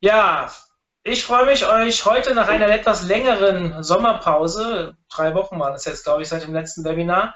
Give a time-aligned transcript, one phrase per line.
[0.00, 0.52] Ja,
[1.02, 6.04] ich freue mich, euch heute nach einer etwas längeren Sommerpause, drei Wochen waren es jetzt,
[6.04, 7.34] glaube ich, seit dem letzten Webinar,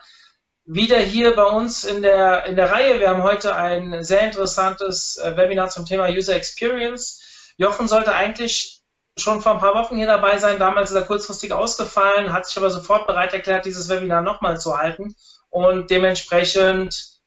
[0.65, 3.01] wieder hier bei uns in der, in der Reihe.
[3.01, 7.53] Wir haben heute ein sehr interessantes äh, Webinar zum Thema User Experience.
[7.57, 8.81] Jochen sollte eigentlich
[9.19, 10.61] schon vor ein paar Wochen hier dabei sein.
[10.61, 14.79] Damals ist er kurzfristig ausgefallen, hat sich aber sofort bereit erklärt, dieses Webinar nochmal zu
[14.79, 15.17] halten.
[15.51, 17.19] Und dementsprechend,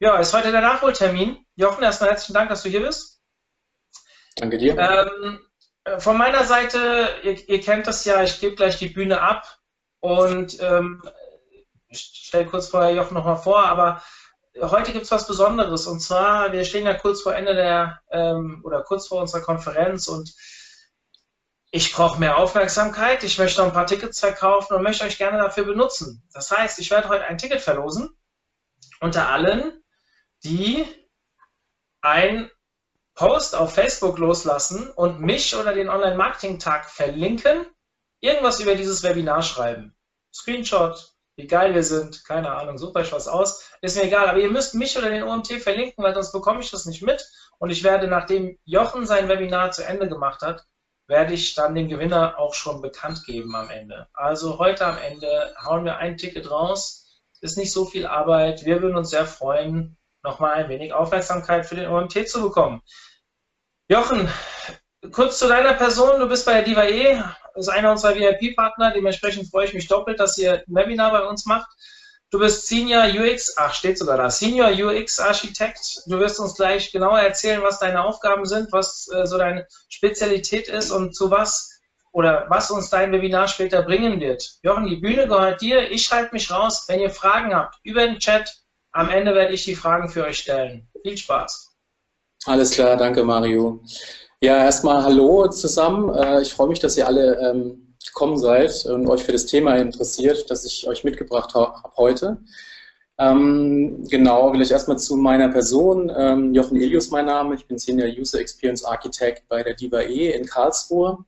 [0.00, 1.46] ja, ist heute der Nachholtermin.
[1.54, 3.09] Jochen, erstmal herzlichen Dank, dass du hier bist.
[4.40, 4.76] Danke dir.
[4.78, 5.40] Ähm,
[5.98, 9.58] von meiner Seite, ihr, ihr, kennt das ja, ich gebe gleich die Bühne ab
[10.00, 11.02] und ähm,
[11.90, 14.02] stelle kurz vorher Jochen nochmal vor, aber
[14.60, 18.62] heute gibt es was Besonderes und zwar, wir stehen ja kurz vor Ende der ähm,
[18.64, 20.34] oder kurz vor unserer Konferenz und
[21.70, 25.38] ich brauche mehr Aufmerksamkeit, ich möchte noch ein paar Tickets verkaufen und möchte euch gerne
[25.38, 26.26] dafür benutzen.
[26.32, 28.08] Das heißt, ich werde heute ein Ticket verlosen
[29.00, 29.82] unter allen,
[30.44, 30.86] die
[32.00, 32.50] ein
[33.20, 37.66] Post auf Facebook loslassen und mich oder den Online-Marketing-Tag verlinken,
[38.22, 39.94] irgendwas über dieses Webinar schreiben.
[40.32, 44.38] Screenshot, wie geil wir sind, keine Ahnung, sucht euch was aus, ist mir egal, aber
[44.38, 47.22] ihr müsst mich oder den OMT verlinken, weil sonst bekomme ich das nicht mit
[47.58, 50.64] und ich werde, nachdem Jochen sein Webinar zu Ende gemacht hat,
[51.06, 54.08] werde ich dann den Gewinner auch schon bekannt geben am Ende.
[54.14, 58.80] Also heute am Ende hauen wir ein Ticket raus, ist nicht so viel Arbeit, wir
[58.80, 62.80] würden uns sehr freuen, nochmal ein wenig Aufmerksamkeit für den OMT zu bekommen.
[63.90, 64.28] Jochen,
[65.10, 66.20] kurz zu deiner Person.
[66.20, 67.24] Du bist bei der DIVA-E,
[67.56, 68.92] ist einer unserer VIP-Partner.
[68.92, 71.68] Dementsprechend freue ich mich doppelt, dass ihr ein Webinar bei uns macht.
[72.30, 76.02] Du bist Senior UX, ach, steht sogar da, Senior UX Architekt.
[76.06, 80.68] Du wirst uns gleich genauer erzählen, was deine Aufgaben sind, was äh, so deine Spezialität
[80.68, 81.80] ist und zu was
[82.12, 84.52] oder was uns dein Webinar später bringen wird.
[84.62, 85.90] Jochen, die Bühne gehört dir.
[85.90, 86.84] Ich schalte mich raus.
[86.86, 88.54] Wenn ihr Fragen habt, über den Chat.
[88.92, 90.88] Am Ende werde ich die Fragen für euch stellen.
[91.02, 91.69] Viel Spaß.
[92.46, 93.82] Alles klar, danke Mario.
[94.40, 96.08] Ja, erstmal Hallo zusammen.
[96.14, 99.76] Äh, ich freue mich, dass ihr alle ähm, gekommen seid und euch für das Thema
[99.76, 102.38] interessiert, das ich euch mitgebracht habe heute.
[103.18, 106.10] Ähm, genau, vielleicht erstmal zu meiner Person.
[106.16, 107.56] Ähm, Jochen Elius mein Name.
[107.56, 111.18] Ich bin Senior User Experience Architect bei der DIVA-E in Karlsruhe.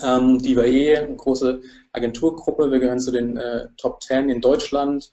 [0.00, 1.60] DIVA-E, eine große
[1.92, 2.70] Agenturgruppe.
[2.70, 5.10] Wir gehören zu den äh, Top 10 in Deutschland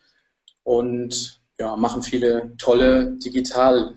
[0.61, 3.95] und ja, machen viele tolle Digital-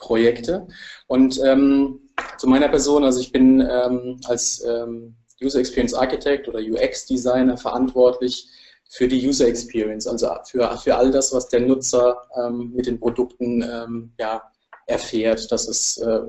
[0.00, 0.66] Projekte.
[1.06, 2.00] Und ähm,
[2.38, 7.56] zu meiner Person, also ich bin ähm, als ähm, User Experience Architect oder UX Designer
[7.56, 8.48] verantwortlich
[8.90, 12.98] für die User Experience, also für, für all das, was der Nutzer ähm, mit den
[12.98, 14.42] Produkten ähm, ja,
[14.86, 16.20] erfährt, dass es äh,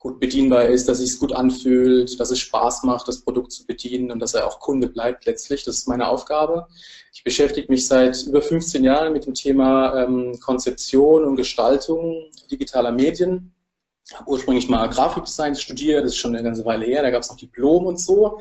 [0.00, 3.66] gut bedienbar ist, dass es sich gut anfühlt, dass es Spaß macht, das Produkt zu
[3.66, 5.62] bedienen und dass er auch Kunde bleibt letztlich.
[5.62, 6.66] Das ist meine Aufgabe.
[7.12, 12.92] Ich beschäftige mich seit über 15 Jahren mit dem Thema ähm, Konzeption und Gestaltung digitaler
[12.92, 13.52] Medien.
[14.14, 17.28] Habe ursprünglich mal Grafikdesign studiert, das ist schon eine ganze Weile her, da gab es
[17.28, 18.40] noch Diplom und so.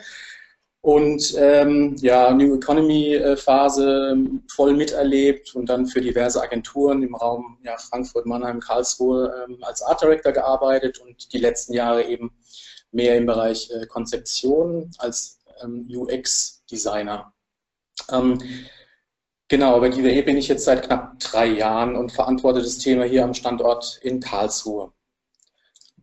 [0.82, 4.16] Und ähm, ja, New Economy Phase
[4.48, 9.82] voll miterlebt und dann für diverse Agenturen im Raum ja, Frankfurt, Mannheim, Karlsruhe ähm, als
[9.82, 12.32] Art Director gearbeitet und die letzten Jahre eben
[12.92, 17.34] mehr im Bereich äh, Konzeption als ähm, UX Designer.
[18.12, 18.40] Ähm,
[19.48, 23.24] genau, bei DWE bin ich jetzt seit knapp drei Jahren und verantworte das Thema hier
[23.24, 24.92] am Standort in Karlsruhe.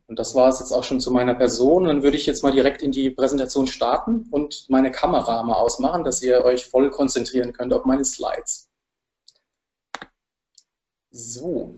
[0.09, 1.85] Und das war es jetzt auch schon zu meiner Person.
[1.85, 6.05] Dann würde ich jetzt mal direkt in die Präsentation starten und meine Kamera mal ausmachen,
[6.05, 8.69] dass ihr euch voll konzentrieren könnt auf meine Slides.
[11.11, 11.75] So.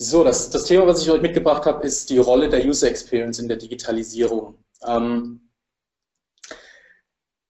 [0.00, 3.38] So, das, das Thema, was ich euch mitgebracht habe, ist die Rolle der User Experience
[3.38, 4.56] in der Digitalisierung.
[4.86, 5.48] Ähm,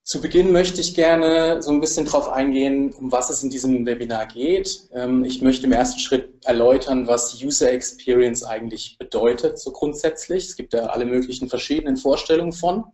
[0.02, 3.84] zu Beginn möchte ich gerne so ein bisschen darauf eingehen, um was es in diesem
[3.84, 4.88] Webinar geht.
[4.92, 10.46] Ähm, ich möchte im ersten Schritt erläutern, was User Experience eigentlich bedeutet, so grundsätzlich.
[10.46, 12.84] Es gibt da alle möglichen verschiedenen Vorstellungen von.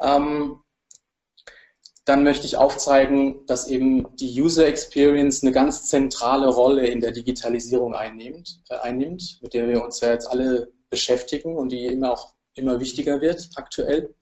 [0.00, 0.60] Ähm,
[2.04, 7.12] dann möchte ich aufzeigen, dass eben die User Experience eine ganz zentrale Rolle in der
[7.12, 12.12] Digitalisierung einnimmt, äh, einnimmt mit der wir uns ja jetzt alle beschäftigen und die immer
[12.12, 14.14] auch immer wichtiger wird aktuell.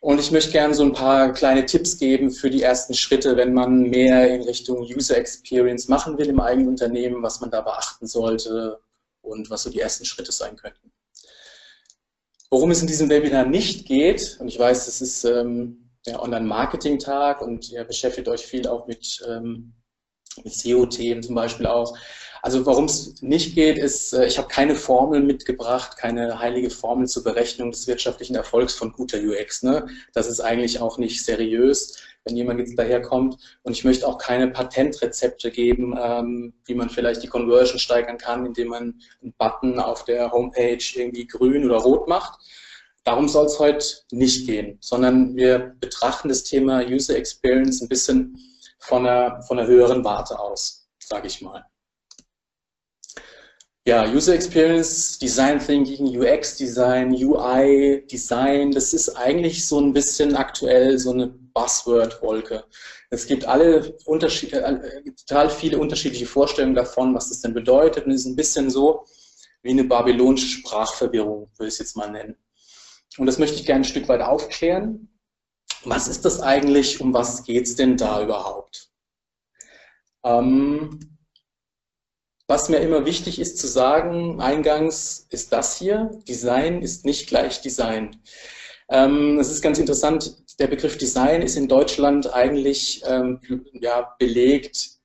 [0.00, 3.52] Und ich möchte gerne so ein paar kleine Tipps geben für die ersten Schritte, wenn
[3.52, 8.06] man mehr in Richtung User Experience machen will im eigenen Unternehmen, was man da beachten
[8.06, 8.80] sollte
[9.20, 10.90] und was so die ersten Schritte sein könnten.
[12.50, 17.42] Worum es in diesem Webinar nicht geht, und ich weiß, das ist ähm, der Online-Marketing-Tag
[17.42, 19.74] und ihr beschäftigt euch viel auch mit ähm,
[20.44, 21.96] mit SEO-Themen zum Beispiel auch.
[22.42, 27.06] Also warum es nicht geht, ist, äh, ich habe keine Formel mitgebracht, keine heilige Formel
[27.06, 29.62] zur Berechnung des wirtschaftlichen Erfolgs von guter UX.
[29.62, 29.88] Ne?
[30.14, 33.36] Das ist eigentlich auch nicht seriös, wenn jemand jetzt daherkommt.
[33.62, 38.46] Und ich möchte auch keine Patentrezepte geben, ähm, wie man vielleicht die Conversion steigern kann,
[38.46, 42.38] indem man einen Button auf der Homepage irgendwie grün oder rot macht.
[43.04, 48.38] Darum soll es heute nicht gehen, sondern wir betrachten das Thema User Experience ein bisschen
[48.78, 51.64] von einer, von einer höheren Warte aus, sage ich mal.
[53.90, 60.36] Ja, User Experience, Design Thinking, UX Design, UI Design, das ist eigentlich so ein bisschen
[60.36, 62.62] aktuell so eine Buzzword-Wolke.
[63.10, 68.12] Es gibt alle Unterschied, äh, total viele unterschiedliche Vorstellungen davon, was das denn bedeutet und
[68.12, 69.06] es ist ein bisschen so
[69.62, 72.36] wie eine babylonische Sprachverwirrung, würde ich es jetzt mal nennen.
[73.18, 75.08] Und das möchte ich gerne ein Stück weit aufklären.
[75.82, 77.00] Was ist das eigentlich?
[77.00, 78.88] Um was geht es denn da überhaupt?
[80.22, 81.19] Ähm,
[82.50, 86.10] was mir immer wichtig ist zu sagen, eingangs, ist das hier.
[86.26, 88.16] Design ist nicht gleich Design.
[88.88, 93.38] Ähm, es ist ganz interessant, der Begriff Design ist in Deutschland eigentlich ähm,
[93.72, 94.98] ja, belegt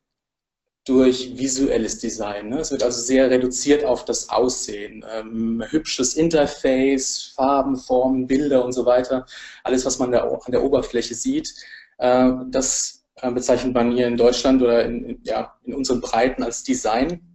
[0.85, 2.49] durch visuelles Design.
[2.49, 2.61] Ne?
[2.61, 5.05] Es wird also sehr reduziert auf das Aussehen.
[5.15, 9.27] Ähm, hübsches Interface, Farben, Formen, Bilder und so weiter.
[9.63, 11.53] Alles, was man da an der Oberfläche sieht,
[11.99, 16.63] äh, das äh, bezeichnet man hier in Deutschland oder in, ja, in unseren Breiten als
[16.63, 17.34] Design.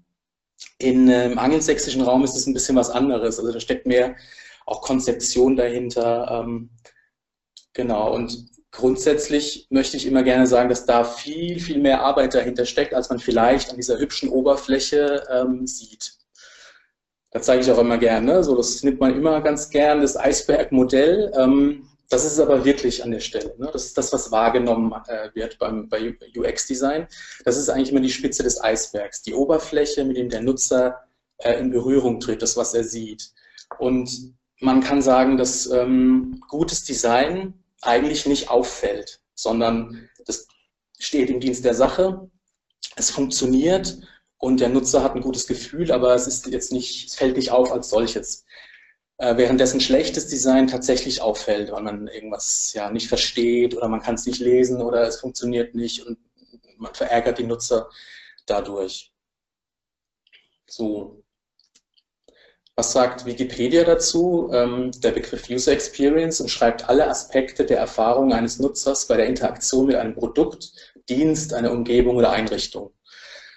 [0.79, 3.39] In, Im angelsächsischen Raum ist es ein bisschen was anderes.
[3.39, 4.17] Also da steckt mehr
[4.67, 6.43] auch Konzeption dahinter.
[6.45, 6.71] Ähm,
[7.73, 8.15] genau.
[8.15, 12.95] Und grundsätzlich möchte ich immer gerne sagen, dass da viel, viel mehr Arbeit dahinter steckt,
[12.95, 16.15] als man vielleicht an dieser hübschen Oberfläche ähm, sieht.
[17.33, 18.43] Das zeige ich auch immer gerne.
[18.43, 21.33] So, das nimmt man immer ganz gern, das Eisbergmodell.
[21.37, 23.55] Ähm, das ist aber wirklich an der Stelle.
[23.57, 23.71] Ne?
[23.73, 27.07] Das ist das, was wahrgenommen äh, wird beim, bei UX-Design.
[27.45, 29.23] Das ist eigentlich immer die Spitze des Eisbergs.
[29.23, 31.05] Die Oberfläche, mit dem der Nutzer
[31.39, 33.31] äh, in Berührung tritt, das, was er sieht.
[33.79, 40.49] Und man kann sagen, dass ähm, gutes Design eigentlich nicht auffällt, sondern das
[40.99, 42.29] steht im Dienst der Sache.
[42.97, 43.99] Es funktioniert
[44.39, 47.53] und der Nutzer hat ein gutes Gefühl, aber es ist jetzt nicht, es fällt nicht
[47.53, 48.45] auf als solches.
[49.21, 54.15] Äh, währenddessen schlechtes Design tatsächlich auffällt, weil man irgendwas ja nicht versteht oder man kann
[54.15, 56.17] es nicht lesen oder es funktioniert nicht und
[56.79, 57.91] man verärgert die Nutzer
[58.47, 59.13] dadurch.
[60.67, 61.23] So.
[62.77, 64.49] Was sagt Wikipedia dazu?
[64.55, 69.85] Ähm, der Begriff User Experience umschreibt alle Aspekte der Erfahrung eines Nutzers bei der Interaktion
[69.85, 72.95] mit einem Produkt, Dienst, einer Umgebung oder Einrichtung.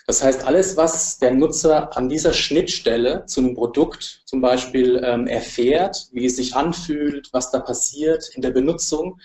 [0.06, 5.28] Das heißt, alles, was der Nutzer an dieser Schnittstelle zu einem Produkt zum Beispiel ähm,
[5.28, 9.20] erfährt, wie es sich anfühlt, was da passiert in der Benutzung,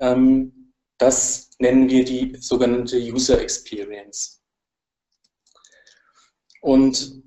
[0.00, 4.42] ähm, das nennen wir die sogenannte User Experience.
[6.60, 7.22] Und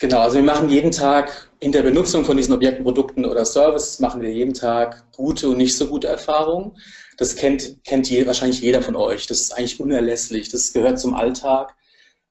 [0.00, 4.00] genau, also wir machen jeden Tag in der Benutzung von diesen Objekten, Produkten oder Services,
[4.00, 6.76] machen wir jeden Tag gute und nicht so gute Erfahrungen.
[7.18, 9.28] Das kennt, kennt je, wahrscheinlich jeder von euch.
[9.28, 10.48] Das ist eigentlich unerlässlich.
[10.48, 11.76] Das gehört zum Alltag.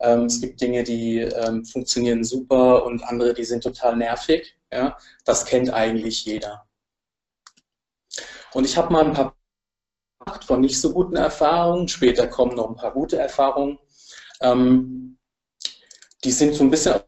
[0.01, 4.53] Ähm, es gibt Dinge, die ähm, funktionieren super und andere, die sind total nervig.
[4.69, 4.97] Ja?
[5.23, 6.67] Das kennt eigentlich jeder.
[8.51, 9.33] Und ich habe mal ein paar
[10.45, 11.87] von nicht so guten Erfahrungen.
[11.87, 13.79] Später kommen noch ein paar gute Erfahrungen.
[14.41, 15.17] Ähm,
[16.25, 16.99] die sind so ein bisschen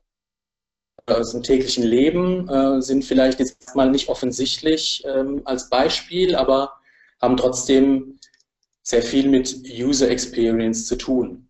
[1.07, 6.73] aus dem täglichen Leben, äh, sind vielleicht jetzt mal nicht offensichtlich ähm, als Beispiel, aber
[7.21, 8.19] haben trotzdem
[8.83, 11.49] sehr viel mit User Experience zu tun.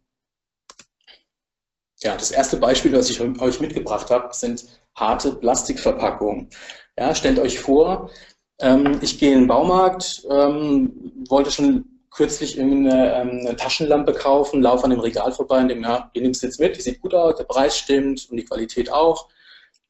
[2.01, 6.49] Ja, das erste Beispiel, was ich euch mitgebracht habe, sind harte Plastikverpackungen.
[6.97, 8.11] Ja, stellt euch vor,
[8.59, 14.61] ähm, ich gehe in den Baumarkt, ähm, wollte schon kürzlich eine, ähm, eine, Taschenlampe kaufen,
[14.61, 17.01] laufe an dem Regal vorbei und denke, ja, ihr nehmt es jetzt mit, die sieht
[17.01, 19.29] gut aus, der Preis stimmt und die Qualität auch.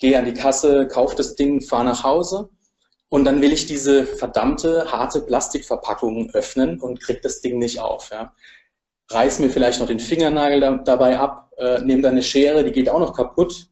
[0.03, 2.50] Gehe an die Kasse, kaufe das Ding, fahre nach Hause
[3.07, 8.10] und dann will ich diese verdammte harte Plastikverpackung öffnen und kriege das Ding nicht auf.
[8.12, 8.33] Ja.
[9.12, 12.74] Reiß mir vielleicht noch den Fingernagel da, dabei ab, äh, nehme dann eine Schere, die
[12.74, 13.69] geht auch noch kaputt.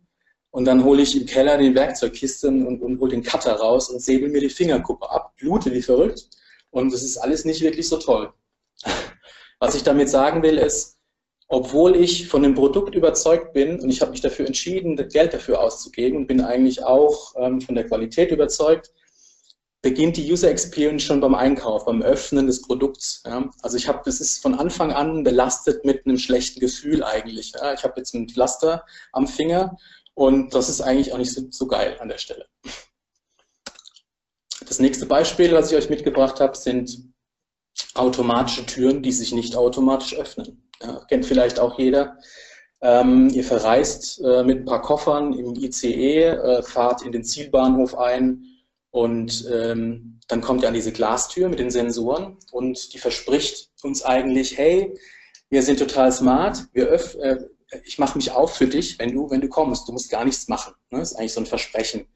[0.51, 4.01] Und dann hole ich im Keller den Werkzeugkiste und, und hole den Cutter raus und
[4.01, 6.29] säbel mir die Fingerkuppe ab, blute wie verrückt.
[6.69, 8.31] Und das ist alles nicht wirklich so toll.
[9.59, 10.97] Was ich damit sagen will, ist,
[11.51, 15.59] obwohl ich von dem Produkt überzeugt bin und ich habe mich dafür entschieden, Geld dafür
[15.59, 18.93] auszugeben und bin eigentlich auch ähm, von der Qualität überzeugt,
[19.81, 23.21] beginnt die User Experience schon beim Einkauf, beim Öffnen des Produkts.
[23.25, 23.51] Ja.
[23.61, 27.51] Also ich habe, das ist von Anfang an belastet mit einem schlechten Gefühl eigentlich.
[27.51, 27.73] Ja.
[27.73, 29.75] Ich habe jetzt ein Pflaster am Finger
[30.13, 32.45] und das ist eigentlich auch nicht so, so geil an der Stelle.
[34.65, 37.11] Das nächste Beispiel, was ich euch mitgebracht habe, sind
[37.95, 40.69] automatische Türen, die sich nicht automatisch öffnen.
[40.81, 42.17] Ja, kennt vielleicht auch jeder.
[42.81, 47.97] Ähm, ihr verreist äh, mit ein paar Koffern im ICE, äh, fahrt in den Zielbahnhof
[47.97, 48.43] ein
[48.89, 54.03] und ähm, dann kommt ihr an diese Glastür mit den Sensoren und die verspricht uns
[54.03, 54.97] eigentlich, hey,
[55.49, 57.37] wir sind total smart, wir öff äh,
[57.85, 60.47] ich mache mich auf für dich, wenn du, wenn du kommst, du musst gar nichts
[60.47, 60.73] machen.
[60.89, 60.99] Ne?
[60.99, 62.07] Das ist eigentlich so ein Versprechen.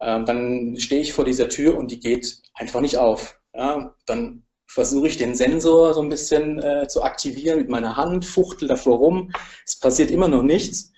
[0.00, 3.40] Ähm, dann stehe ich vor dieser Tür und die geht einfach nicht auf.
[3.54, 3.94] Ja?
[4.06, 8.68] Dann versuche ich den Sensor so ein bisschen äh, zu aktivieren mit meiner Hand, fuchtel
[8.68, 9.32] davor rum.
[9.66, 10.92] Es passiert immer noch nichts.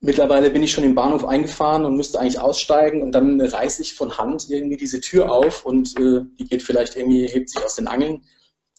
[0.00, 3.94] Mittlerweile bin ich schon im Bahnhof eingefahren und müsste eigentlich aussteigen und dann reiße ich
[3.94, 7.74] von Hand irgendwie diese Tür auf und äh, die geht vielleicht irgendwie, hebt sich aus
[7.74, 8.24] den Angeln.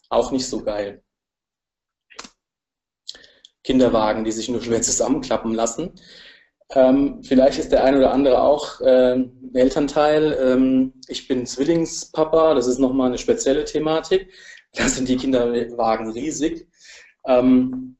[0.08, 1.02] Auch nicht so geil.
[3.62, 5.92] Kinderwagen, die sich nur schwer zusammenklappen lassen.
[6.74, 10.38] Ähm, vielleicht ist der ein oder andere auch äh, Elternteil.
[10.40, 14.30] Ähm, ich bin Zwillingspapa, das ist nochmal eine spezielle Thematik.
[14.74, 16.66] Da sind die Kinderwagen riesig.
[17.26, 17.98] Ähm,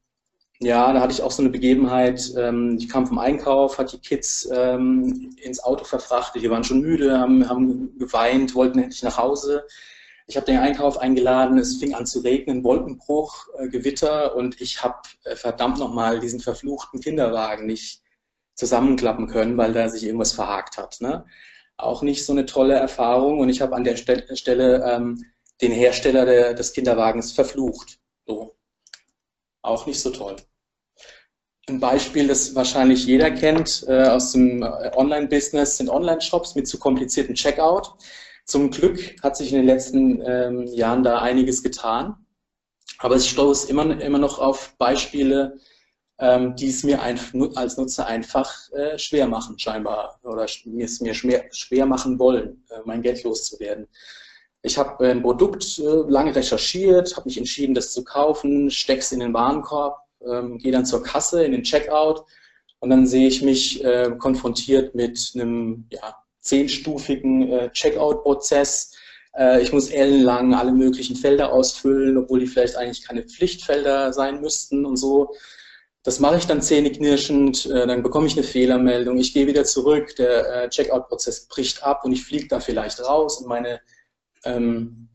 [0.59, 2.33] ja, da hatte ich auch so eine Begebenheit.
[2.35, 6.43] Ähm, ich kam vom Einkauf, hat die Kids ähm, ins Auto verfrachtet.
[6.43, 9.67] Die waren schon müde, haben, haben geweint, wollten endlich nach Hause.
[10.27, 14.83] Ich habe den Einkauf eingeladen, es fing an zu regnen, Wolkenbruch, äh, Gewitter und ich
[14.83, 18.02] habe äh, verdammt nochmal diesen verfluchten Kinderwagen nicht
[18.63, 21.01] zusammenklappen können, weil da sich irgendwas verhakt hat.
[21.01, 21.25] Ne?
[21.77, 25.25] Auch nicht so eine tolle Erfahrung und ich habe an der Ste Stelle ähm,
[25.61, 27.99] den Hersteller der, des Kinderwagens verflucht.
[28.25, 28.55] So.
[29.63, 30.37] Auch nicht so toll.
[31.69, 36.79] Ein Beispiel, das wahrscheinlich jeder kennt äh, aus dem äh, Online-Business, sind Online-Shops mit zu
[36.79, 37.95] komplizierten Checkout.
[38.45, 42.15] Zum Glück hat sich in den letzten ähm, Jahren da einiges getan.
[42.99, 45.59] Aber es stoßt immer, immer noch auf Beispiele,
[46.19, 47.19] ähm, die es mir ein,
[47.55, 52.81] als Nutzer einfach äh, schwer machen, scheinbar, oder es mir schwer, schwer machen wollen, äh,
[52.85, 53.89] mein Geld loszuwerden.
[54.63, 59.13] Ich habe ein Produkt äh, lange recherchiert, habe mich entschieden, das zu kaufen, stecke es
[59.13, 62.25] in den Warenkorb, ähm, gehe dann zur Kasse, in den Checkout
[62.79, 68.93] und dann sehe ich mich äh, konfrontiert mit einem ja, zehnstufigen äh, Checkout-Prozess.
[69.37, 74.41] Äh, ich muss ellenlang alle möglichen Felder ausfüllen, obwohl die vielleicht eigentlich keine Pflichtfelder sein
[74.41, 75.35] müssten und so.
[76.05, 80.17] Das mache ich dann zähneknirschend, äh, dann bekomme ich eine Fehlermeldung, ich gehe wieder zurück,
[80.17, 83.81] der äh, Checkout-Prozess bricht ab und ich fliege da vielleicht raus und meine,
[84.45, 85.09] ähm,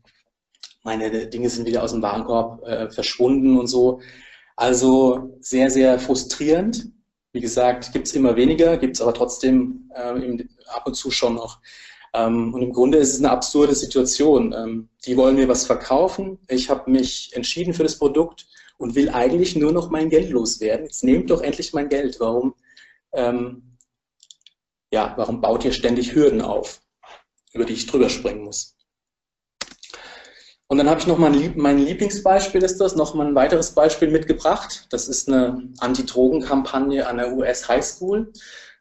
[0.82, 4.00] meine Dinge sind wieder aus dem Warenkorb äh, verschwunden und so.
[4.56, 6.88] Also sehr, sehr frustrierend.
[7.32, 11.10] Wie gesagt, gibt es immer weniger, gibt es aber trotzdem äh, im, ab und zu
[11.10, 11.60] schon noch.
[12.14, 14.54] Ähm, und im Grunde ist es eine absurde Situation.
[14.54, 16.38] Ähm, die wollen mir was verkaufen.
[16.48, 18.46] Ich habe mich entschieden für das Produkt
[18.78, 20.86] und will eigentlich nur noch mein Geld loswerden.
[20.86, 22.18] Jetzt nehmt doch endlich mein Geld.
[22.20, 22.54] Warum,
[23.12, 23.76] ähm,
[24.90, 26.80] ja, warum baut ihr ständig Hürden auf,
[27.52, 28.76] über die ich drüber springen muss?
[30.68, 33.72] Und dann habe ich noch mal ein, mein Lieblingsbeispiel ist das, noch mal ein weiteres
[33.72, 34.86] Beispiel mitgebracht.
[34.90, 38.32] Das ist eine Anti-Drogen-Kampagne an der US High School.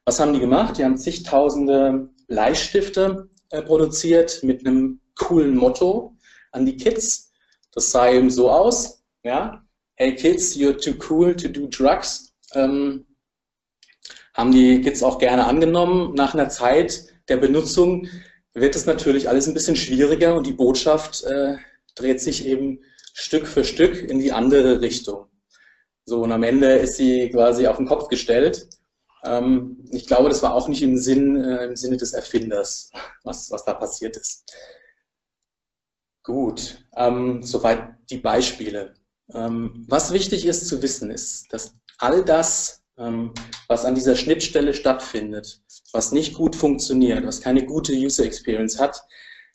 [0.03, 0.77] Was haben die gemacht?
[0.77, 6.15] Die haben zigtausende Bleistifte äh, produziert mit einem coolen Motto
[6.51, 7.31] an die Kids.
[7.71, 9.63] Das sah eben so aus, ja.
[9.99, 12.31] Hey Kids, you're too cool to do drugs.
[12.53, 13.07] Ähm,
[14.35, 16.13] haben die Kids auch gerne angenommen.
[16.13, 18.07] Nach einer Zeit der Benutzung
[18.53, 21.55] wird es natürlich alles ein bisschen schwieriger und die Botschaft äh,
[21.95, 22.79] dreht sich eben
[23.15, 25.25] Stück für Stück in die andere Richtung.
[26.05, 28.69] So, und am Ende ist sie quasi auf den Kopf gestellt.
[29.25, 32.91] Ähm, ich glaube, das war auch nicht im, Sinn, äh, im Sinne des Erfinders,
[33.23, 34.45] was, was da passiert ist.
[36.21, 38.93] Gut, ähm, soweit die Beispiele.
[39.33, 43.33] Ähm, was wichtig ist zu wissen, ist, dass all das, ähm,
[43.67, 49.01] was an dieser Schnittstelle stattfindet, was nicht gut funktioniert, was keine gute User Experience hat,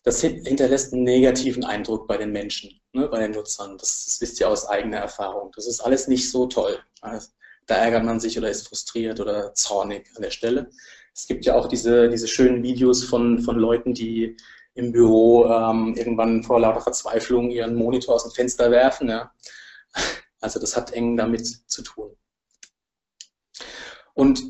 [0.04, 3.78] das hinterlässt einen negativen Eindruck bei den Menschen, ne, bei den Nutzern.
[3.78, 5.52] Das, das, wisst ihr aus eigener Erfahrung.
[5.54, 6.78] Das ist alles nicht so toll.
[7.00, 7.28] Also,
[7.66, 10.70] da ärgert man sich oder ist frustriert oder zornig an der Stelle.
[11.14, 14.36] Es gibt ja auch diese, diese schönen Videos von, von Leuten, die
[14.74, 19.08] im Büro ähm, irgendwann vor lauter Verzweiflung ihren Monitor aus dem Fenster werfen.
[19.08, 19.30] Ja.
[20.40, 22.16] Also das hat eng damit zu tun.
[24.14, 24.42] Und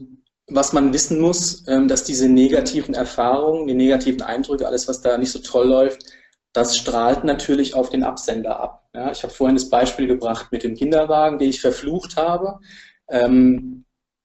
[0.48, 5.16] was man wissen muss, ähm, dass diese negativen Erfahrungen, die negativen Eindrücke, alles, was da
[5.18, 6.04] nicht so toll läuft,
[6.52, 8.88] das strahlt natürlich auf den Absender ab.
[8.94, 12.58] Ja, ich habe vorhin das Beispiel gebracht mit dem Kinderwagen, den ich verflucht habe.
[13.08, 13.84] Ähm,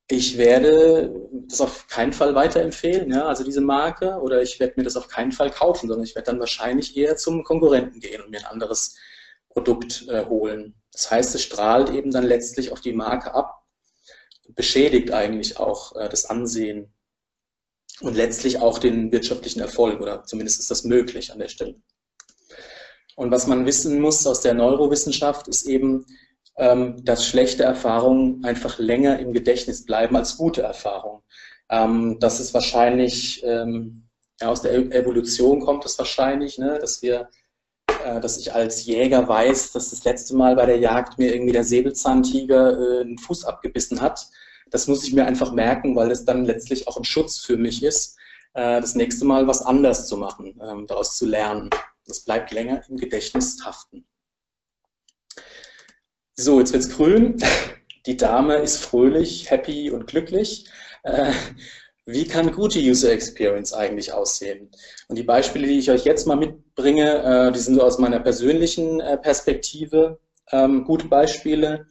[0.10, 1.14] ich werde
[1.50, 5.10] das auf keinen Fall weiterempfehlen, ja, also diese Marke, oder ich werde mir das auf
[5.10, 8.46] keinen Fall kaufen, sondern ich werde dann wahrscheinlich eher zum Konkurrenten gehen und mir ein
[8.46, 8.96] anderes
[9.58, 10.76] Produkt äh, holen.
[10.92, 13.58] Das heißt, es strahlt eben dann letztlich auf die Marke ab
[14.56, 16.94] beschädigt eigentlich auch äh, das Ansehen
[18.02, 21.76] und letztlich auch den wirtschaftlichen Erfolg oder zumindest ist das möglich an der Stelle.
[23.16, 26.06] Und was man wissen muss aus der Neurowissenschaft ist eben,
[26.58, 31.24] ähm, dass schlechte Erfahrungen einfach länger im Gedächtnis bleiben als gute Erfahrungen.
[31.70, 34.08] Ähm, das ist wahrscheinlich, ähm,
[34.40, 37.30] ja, aus der Evolution kommt es wahrscheinlich, ne, dass wir
[38.06, 41.54] äh, dass ich als Jäger weiß, dass das letzte Mal bei der Jagd mir irgendwie
[41.54, 44.28] der Säbelzahntiger äh, einen Fuß abgebissen hat.
[44.72, 47.84] Das muss ich mir einfach merken, weil es dann letztlich auch ein Schutz für mich
[47.84, 48.18] ist,
[48.54, 51.70] äh, das nächste Mal was anders zu machen, ähm, daraus zu lernen.
[52.06, 54.06] Das bleibt länger im Gedächtnis haften.
[56.36, 57.38] So, jetzt wird's grün.
[58.06, 60.70] Die Dame ist fröhlich, happy und glücklich.
[62.10, 64.72] Wie kann gute User Experience eigentlich aussehen?
[65.10, 68.22] Und die Beispiele, die ich euch jetzt mal mitbringe, äh, die sind so aus meiner
[68.22, 70.18] persönlichen äh, Perspektive
[70.54, 71.86] ähm, gute Beispiele.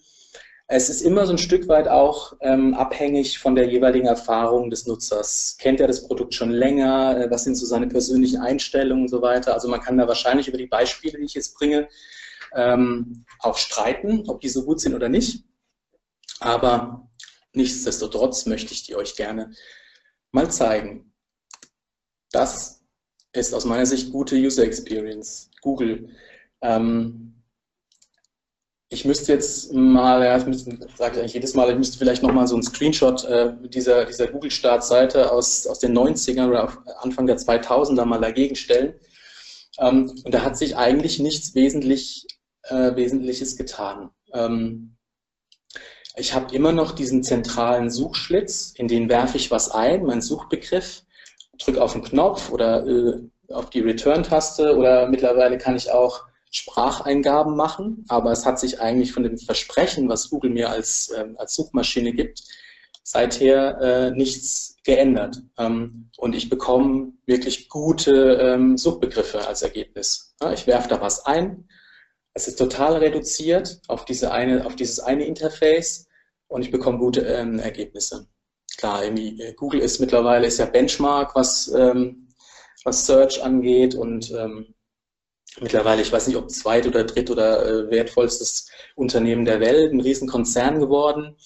[0.69, 4.87] Es ist immer so ein Stück weit auch ähm, abhängig von der jeweiligen Erfahrung des
[4.87, 5.59] Nutzers.
[5.61, 7.21] Kennt er das Produkt schon länger?
[7.21, 9.53] Äh, was sind so seine persönlichen Einstellungen und so weiter?
[9.53, 11.91] Also man kann da wahrscheinlich über die Beispiele, die ich jetzt bringe,
[12.55, 15.45] ähm, auch streiten, ob die so gut sind oder nicht.
[16.41, 17.07] Aber
[17.53, 19.53] nichtsdestotrotz möchte ich die euch gerne
[20.33, 21.13] mal zeigen.
[22.33, 22.83] Das
[23.33, 25.51] ist aus meiner Sicht gute User Experience.
[25.61, 26.09] Google.
[26.63, 27.27] Ähm,
[28.89, 32.55] ich müsste jetzt mal, ja, sage ich eigentlich jedes Mal, ich müsste vielleicht nochmal so
[32.55, 38.21] einen Screenshot äh, dieser, dieser Google-Startseite aus, aus den 90ern oder Anfang der 2000er mal
[38.21, 38.95] dagegen stellen.
[39.79, 42.27] Ähm, und da hat sich eigentlich nichts wesentlich,
[42.63, 44.11] äh, Wesentliches getan.
[44.33, 44.96] Ähm,
[46.17, 51.03] ich habe immer noch diesen zentralen Suchschlitz, in den werfe ich was ein, mein Suchbegriff,
[51.59, 53.21] drücke auf den Knopf oder äh,
[53.53, 59.13] auf die Return-Taste oder mittlerweile kann ich auch Spracheingaben machen, aber es hat sich eigentlich
[59.13, 62.43] von dem Versprechen, was Google mir als, äh, als Suchmaschine gibt,
[63.03, 65.43] seither äh, nichts geändert.
[65.59, 70.35] Ähm, und ich bekomme wirklich gute ähm, Suchbegriffe als Ergebnis.
[70.41, 71.69] Ja, ich werfe da was ein.
[72.33, 76.06] Es ist total reduziert auf, diese eine, auf dieses eine Interface
[76.49, 78.27] und ich bekomme gute ähm, Ergebnisse.
[78.77, 82.29] Klar, irgendwie äh, Google ist mittlerweile ist ja Benchmark, was, ähm,
[82.85, 84.75] was Search angeht und ähm,
[85.61, 90.01] mittlerweile, ich weiß nicht, ob zweit oder dritt oder äh, wertvollstes Unternehmen der Welt, ein
[90.01, 91.37] Riesenkonzern geworden.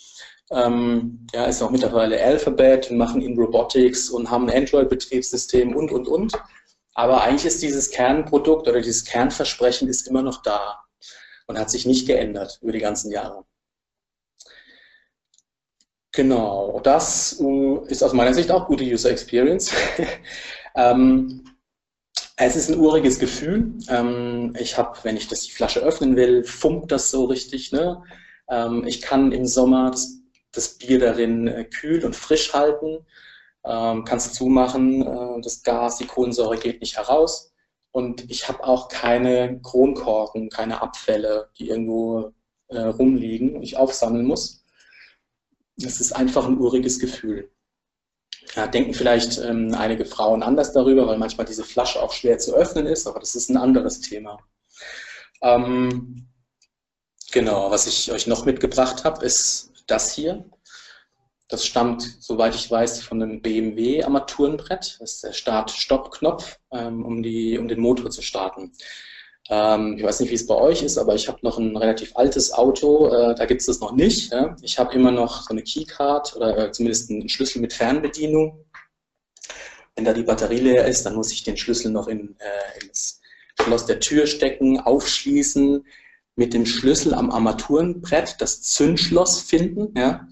[0.51, 6.09] Ähm, ja, ist auch mittlerweile Alphabet machen in Robotics und haben ein Android-Betriebssystem und, und,
[6.09, 6.33] und.
[6.95, 10.81] Aber eigentlich ist dieses Kernprodukt oder dieses Kernversprechen ist immer noch da
[11.47, 13.45] und hat sich nicht geändert über die ganzen Jahre.
[16.13, 19.73] Genau, das äh, ist aus meiner Sicht auch gute User Experience.
[20.77, 21.45] ähm,
[22.37, 23.75] es ist ein uriges Gefühl.
[23.89, 27.71] Ähm, ich habe, wenn ich das die Flasche öffnen will, funkt das so richtig.
[27.71, 28.03] Ne?
[28.49, 30.21] Ähm, ich kann im Sommer das,
[30.53, 33.07] das Bier darin äh, kühl und frisch halten,
[33.65, 37.53] ähm, kann zumachen, äh, das Gas, die Kohlensäure geht nicht heraus.
[37.93, 42.33] Und ich habe auch keine Kronkorken, keine Abfälle, die irgendwo
[42.69, 44.60] äh, rumliegen, ich aufsammeln muss
[45.85, 47.51] es ist einfach ein uriges Gefühl.
[48.55, 52.55] Ja, denken vielleicht ähm, einige Frauen anders darüber, weil manchmal diese Flasche auch schwer zu
[52.55, 54.39] öffnen ist, aber das ist ein anderes Thema.
[55.43, 56.29] Ähm,
[57.31, 60.45] genau, was ich euch noch mitgebracht habe, ist das hier.
[61.49, 64.99] Das stammt, soweit ich weiß, von einem BMW-Armaturenbrett.
[65.01, 68.73] Das ist der Start-Stopp-Knopf, ähm, um, um den Motor zu starten.
[69.51, 72.17] Ähm, ich weiß nicht, wie es bei euch ist, aber ich habe noch ein relativ
[72.17, 74.33] altes Auto, äh, da gibt es das noch nicht.
[74.33, 74.57] Ja?
[74.63, 78.65] Ich habe immer noch so eine Keycard oder äh, zumindest einen Schlüssel mit Fernbedienung.
[79.97, 83.21] Wenn da die Batterie leer ist, dann muss ich den Schlüssel noch in, äh, ins
[83.61, 85.85] Schloss der Tür stecken, aufschließen,
[86.37, 89.99] mit dem Schlüssel am Armaturenbrett das Zündschloss finden.
[89.99, 90.29] Ja?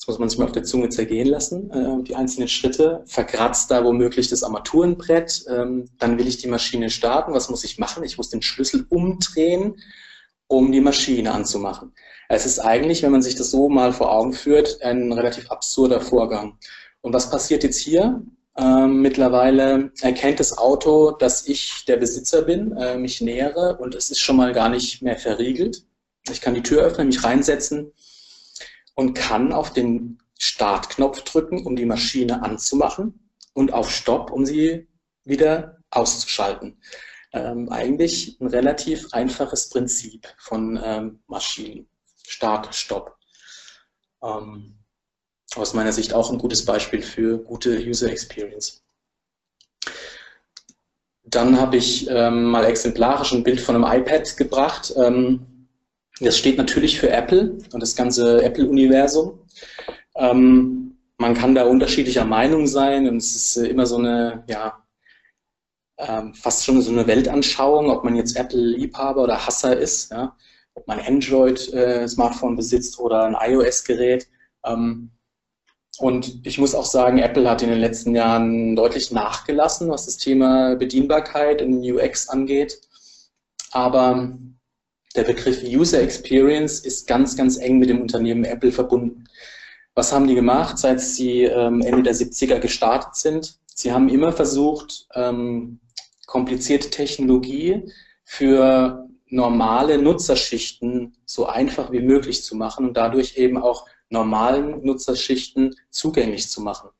[0.00, 3.02] Das muss man sich mal auf der Zunge zergehen lassen, äh, die einzelnen Schritte.
[3.04, 5.44] Verkratzt da womöglich das Armaturenbrett.
[5.46, 7.34] Ähm, dann will ich die Maschine starten.
[7.34, 8.02] Was muss ich machen?
[8.02, 9.78] Ich muss den Schlüssel umdrehen,
[10.46, 11.92] um die Maschine anzumachen.
[12.30, 16.00] Es ist eigentlich, wenn man sich das so mal vor Augen führt, ein relativ absurder
[16.00, 16.56] Vorgang.
[17.02, 18.22] Und was passiert jetzt hier?
[18.56, 24.10] Ähm, mittlerweile erkennt das Auto, dass ich der Besitzer bin, äh, mich nähere und es
[24.10, 25.84] ist schon mal gar nicht mehr verriegelt.
[26.30, 27.92] Ich kann die Tür öffnen, mich reinsetzen
[29.00, 34.88] und kann auf den Startknopf drücken, um die Maschine anzumachen und auf Stopp, um sie
[35.24, 36.82] wieder auszuschalten.
[37.32, 41.88] Ähm, eigentlich ein relativ einfaches Prinzip von ähm, Maschinen.
[42.28, 43.16] Start, Stopp.
[44.22, 44.76] Ähm,
[45.56, 48.84] aus meiner Sicht auch ein gutes Beispiel für gute User Experience.
[51.22, 54.92] Dann habe ich ähm, mal exemplarisch ein Bild von einem iPad gebracht.
[54.94, 55.49] Ähm,
[56.20, 59.40] das steht natürlich für Apple und das ganze Apple-Universum.
[60.16, 64.82] Ähm, man kann da unterschiedlicher Meinung sein und es ist äh, immer so eine, ja,
[65.98, 70.36] ähm, fast schon so eine Weltanschauung, ob man jetzt Apple-Liebhaber oder Hasser ist, ja?
[70.74, 74.28] ob man Android-Smartphone äh, besitzt oder ein iOS-Gerät.
[74.64, 75.10] Ähm,
[75.98, 80.16] und ich muss auch sagen, Apple hat in den letzten Jahren deutlich nachgelassen, was das
[80.16, 82.80] Thema Bedienbarkeit und UX angeht.
[83.72, 84.38] Aber
[85.16, 89.24] der Begriff User Experience ist ganz, ganz eng mit dem Unternehmen Apple verbunden.
[89.94, 93.58] Was haben die gemacht, seit sie ähm, Ende der 70er gestartet sind?
[93.74, 95.80] Sie haben immer versucht, ähm,
[96.26, 97.90] komplizierte Technologie
[98.24, 105.74] für normale Nutzerschichten so einfach wie möglich zu machen und dadurch eben auch normalen Nutzerschichten
[105.90, 106.90] zugänglich zu machen.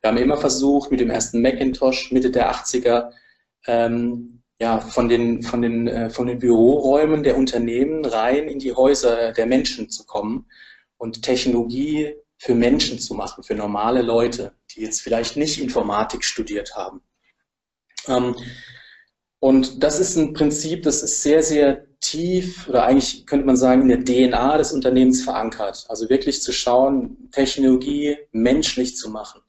[0.00, 3.10] Wir haben immer versucht, mit dem ersten Macintosh Mitte der 80er
[3.66, 8.72] ähm, ja, von den, von, den, äh, von den Büroräumen der Unternehmen rein in die
[8.72, 10.46] Häuser der Menschen zu kommen
[10.96, 16.74] und Technologie für Menschen zu machen, für normale Leute, die jetzt vielleicht nicht Informatik studiert
[16.76, 17.02] haben.
[18.06, 18.34] Ähm,
[19.40, 23.88] und das ist ein Prinzip, das ist sehr, sehr tief oder eigentlich könnte man sagen
[23.88, 25.84] in der DNA des Unternehmens verankert.
[25.88, 29.40] Also wirklich zu schauen, Technologie menschlich zu machen,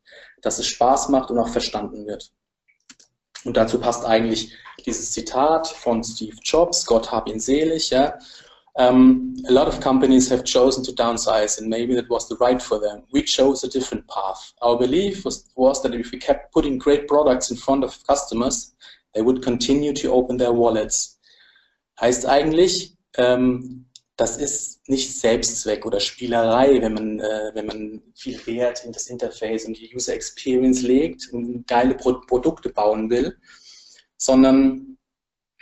[0.41, 2.32] dass es Spaß macht und auch verstanden wird.
[3.45, 4.52] Und dazu passt eigentlich
[4.86, 8.17] dieses Zitat von Steve Jobs, Gott hab ihn selig, ja.
[8.75, 12.62] Um, a lot of companies have chosen to downsize and maybe that was the right
[12.62, 13.04] for them.
[13.12, 14.54] We chose a different path.
[14.62, 18.73] Our belief was, was that if we kept putting great products in front of customers,
[19.13, 21.19] they would continue to open their wallets.
[21.99, 23.86] Heißt eigentlich, ähm,
[24.19, 29.08] das ist nicht Selbstzweck oder Spielerei, wenn man, äh, wenn man viel Wert in das
[29.08, 33.38] Interface und die User Experience legt und geile Pro Produkte bauen will,
[34.17, 34.97] sondern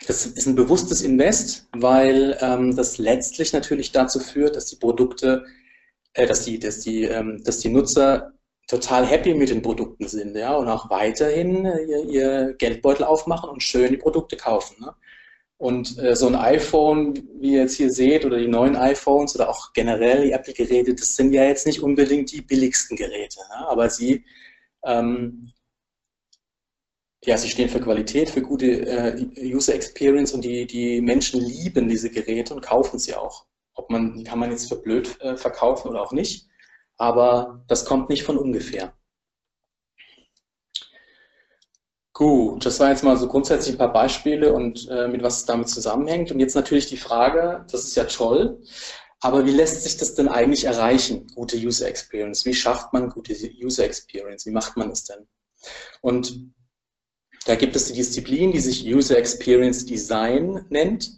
[0.08, 5.46] das ist ein bewusstes Invest, weil ähm, das letztlich natürlich dazu führt, dass die Produkte,
[6.14, 8.34] äh, dass, die, dass, die, ähm, dass die Nutzer
[8.68, 13.52] total happy mit den Produkten sind ja, und auch weiterhin äh, ihr, ihr Geldbeutel aufmachen
[13.52, 14.78] und schön die Produkte kaufen.
[14.80, 14.94] Ne?
[15.58, 19.50] Und äh, so ein iPhone, wie ihr jetzt hier seht, oder die neuen iPhones oder
[19.50, 23.68] auch generell die Apple-Geräte, das sind ja jetzt nicht unbedingt die billigsten Geräte, ne?
[23.68, 24.24] aber sie,
[24.86, 25.52] ähm,
[27.24, 31.90] ja, sie stehen für Qualität, für gute äh, User Experience und die, die Menschen lieben
[31.90, 33.46] diese Geräte und kaufen sie auch.
[33.74, 36.48] Ob man, kann man jetzt für blöd äh, verkaufen oder auch nicht,
[36.98, 38.94] aber das kommt nicht von ungefähr.
[42.18, 45.46] Gut, das waren jetzt mal so grundsätzlich ein paar Beispiele und äh, mit was es
[45.46, 46.32] damit zusammenhängt.
[46.32, 48.60] Und jetzt natürlich die Frage, das ist ja toll,
[49.20, 52.44] aber wie lässt sich das denn eigentlich erreichen, gute User Experience?
[52.44, 54.48] Wie schafft man gute User Experience?
[54.48, 55.28] Wie macht man es denn?
[56.02, 56.52] Und
[57.46, 61.12] da gibt es die Disziplin, die sich User Experience Design nennt.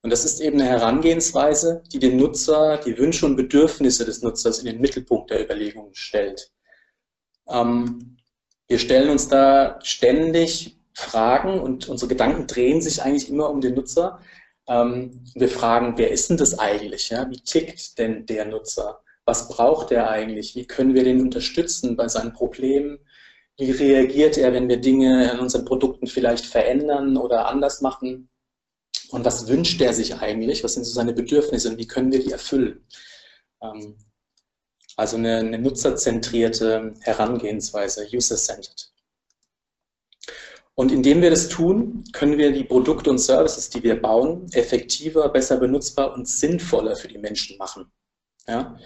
[0.00, 4.60] Und das ist eben eine Herangehensweise, die den Nutzer, die Wünsche und Bedürfnisse des Nutzers
[4.60, 6.50] in den Mittelpunkt der Überlegungen stellt.
[7.46, 8.15] Ähm,
[8.68, 13.74] wir stellen uns da ständig Fragen und unsere Gedanken drehen sich eigentlich immer um den
[13.74, 14.20] Nutzer.
[14.66, 17.10] Ähm, wir fragen, wer ist denn das eigentlich?
[17.10, 17.28] Ja?
[17.30, 19.00] Wie tickt denn der Nutzer?
[19.24, 20.54] Was braucht er eigentlich?
[20.54, 22.98] Wie können wir den unterstützen bei seinen Problemen?
[23.58, 28.28] Wie reagiert er, wenn wir Dinge an unseren Produkten vielleicht verändern oder anders machen?
[29.10, 30.64] Und was wünscht er sich eigentlich?
[30.64, 32.86] Was sind so seine Bedürfnisse und wie können wir die erfüllen?
[33.62, 33.96] Ähm,
[34.96, 38.90] also eine, eine nutzerzentrierte Herangehensweise, user-centered.
[40.74, 45.28] Und indem wir das tun, können wir die Produkte und Services, die wir bauen, effektiver,
[45.30, 47.90] besser benutzbar und sinnvoller für die Menschen machen.
[48.46, 48.76] Ja?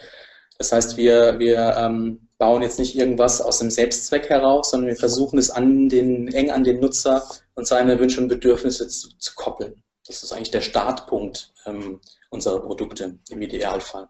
[0.59, 4.97] Das heißt, wir, wir ähm, bauen jetzt nicht irgendwas aus dem Selbstzweck heraus, sondern wir
[4.97, 9.35] versuchen es an den, eng an den Nutzer und seine Wünsche und Bedürfnisse zu, zu
[9.35, 9.83] koppeln.
[10.07, 14.09] Das ist eigentlich der Startpunkt ähm, unserer Produkte im Idealfall.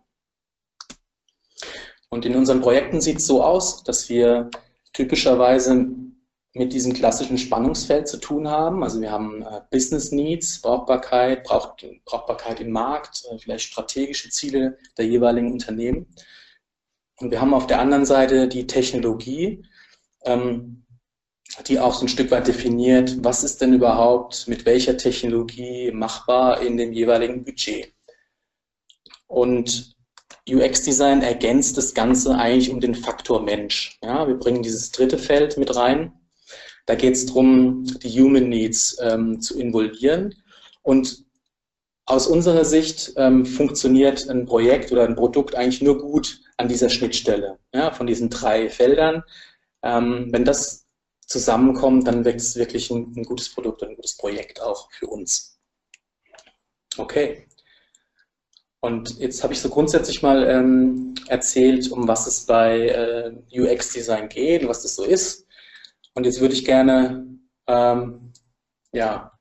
[2.10, 4.50] Und in unseren Projekten sieht es so aus, dass wir
[4.92, 5.86] typischerweise
[6.52, 8.82] mit diesem klassischen Spannungsfeld zu tun haben.
[8.82, 14.76] Also wir haben äh, Business Needs, Brauchbarkeit, Brauch, Brauchbarkeit im Markt, äh, vielleicht strategische Ziele
[14.98, 16.06] der jeweiligen Unternehmen.
[17.20, 19.62] Und wir haben auf der anderen Seite die Technologie,
[20.24, 20.84] ähm,
[21.68, 26.60] die auch so ein Stück weit definiert, was ist denn überhaupt mit welcher Technologie machbar
[26.62, 27.92] in dem jeweiligen Budget.
[29.28, 29.94] Und
[30.48, 33.98] UX-Design ergänzt das Ganze eigentlich um den Faktor Mensch.
[34.02, 36.12] Ja, wir bringen dieses dritte Feld mit rein.
[36.86, 40.34] Da geht es darum, die Human Needs ähm, zu involvieren.
[40.82, 41.24] Und
[42.06, 46.88] aus unserer Sicht ähm, funktioniert ein Projekt oder ein Produkt eigentlich nur gut an dieser
[46.88, 49.22] Schnittstelle ja, von diesen drei Feldern.
[49.82, 50.86] Ähm, wenn das
[51.26, 55.06] zusammenkommt, dann wird es wirklich ein, ein gutes Produkt und ein gutes Projekt auch für
[55.06, 55.60] uns.
[56.96, 57.46] Okay.
[58.80, 64.28] Und jetzt habe ich so grundsätzlich mal ähm, erzählt, um was es bei äh, UX-Design
[64.28, 65.46] geht, was das so ist.
[66.14, 67.26] Und jetzt würde ich gerne
[67.66, 68.32] ähm,
[68.92, 69.32] ja,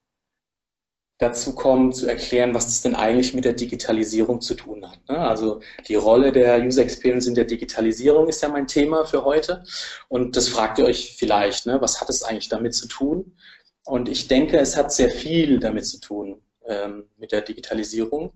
[1.19, 4.99] dazu kommen, zu erklären, was das denn eigentlich mit der Digitalisierung zu tun hat.
[5.09, 5.17] Ne?
[5.17, 9.63] Also die Rolle der User Experience in der Digitalisierung ist ja mein Thema für heute.
[10.07, 11.81] Und das fragt ihr euch vielleicht, ne?
[11.81, 13.37] was hat es eigentlich damit zu tun?
[13.85, 18.33] Und ich denke, es hat sehr viel damit zu tun ähm, mit der Digitalisierung.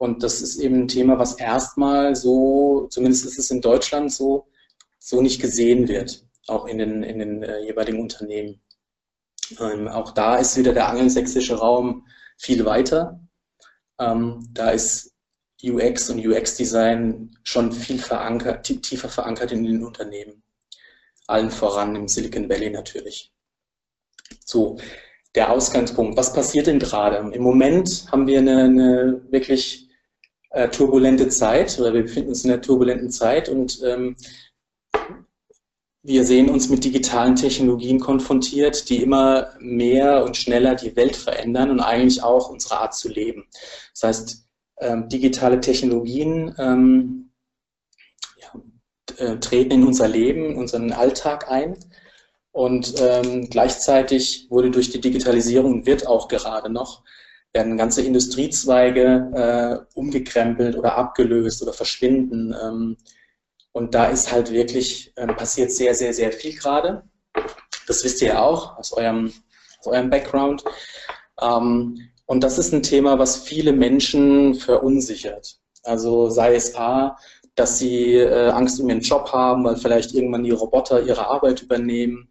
[0.00, 4.48] Und das ist eben ein Thema, was erstmal so, zumindest ist es in Deutschland so,
[4.98, 8.62] so nicht gesehen wird, auch in den, in den äh, jeweiligen Unternehmen.
[9.60, 12.06] Ähm, auch da ist wieder der angelsächsische Raum
[12.38, 13.20] viel weiter.
[13.98, 15.12] Ähm, da ist
[15.62, 20.42] UX und UX-Design schon viel verankert, tiefer verankert in den Unternehmen.
[21.26, 23.34] Allen voran im Silicon Valley natürlich.
[24.46, 24.78] So,
[25.34, 26.16] der Ausgangspunkt.
[26.16, 27.18] Was passiert denn gerade?
[27.34, 29.89] Im Moment haben wir eine, eine wirklich
[30.50, 34.16] äh, turbulente Zeit oder wir befinden uns in einer turbulenten Zeit und ähm,
[36.02, 41.70] wir sehen uns mit digitalen Technologien konfrontiert, die immer mehr und schneller die Welt verändern
[41.70, 43.46] und eigentlich auch unsere Art zu leben.
[43.92, 44.46] Das heißt,
[44.80, 47.32] ähm, digitale Technologien ähm,
[48.36, 48.60] ja,
[49.18, 51.76] äh, treten in unser Leben, in unseren Alltag ein.
[52.52, 57.04] Und ähm, gleichzeitig wurde durch die Digitalisierung, wird auch gerade noch,
[57.52, 62.54] werden ganze Industriezweige äh, umgekrempelt oder abgelöst oder verschwinden.
[62.62, 62.96] Ähm,
[63.72, 67.02] und da ist halt wirklich, äh, passiert sehr, sehr, sehr viel gerade.
[67.86, 69.32] Das wisst ihr ja auch aus eurem,
[69.80, 70.64] aus eurem Background.
[71.40, 75.58] Ähm, und das ist ein Thema, was viele Menschen verunsichert.
[75.82, 77.16] Also sei es A,
[77.56, 81.62] dass sie äh, Angst um ihren Job haben, weil vielleicht irgendwann die Roboter ihre Arbeit
[81.62, 82.28] übernehmen.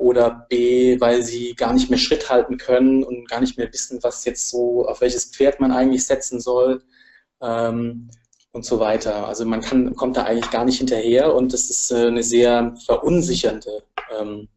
[0.00, 4.02] Oder B, weil sie gar nicht mehr Schritt halten können und gar nicht mehr wissen,
[4.02, 6.82] was jetzt so, auf welches Pferd man eigentlich setzen soll.
[7.42, 8.08] Ähm,
[8.52, 9.28] und so weiter.
[9.28, 12.74] Also man kann, kommt da eigentlich gar nicht hinterher und das ist äh, eine sehr
[12.84, 13.84] verunsichernde
[14.18, 14.48] ähm,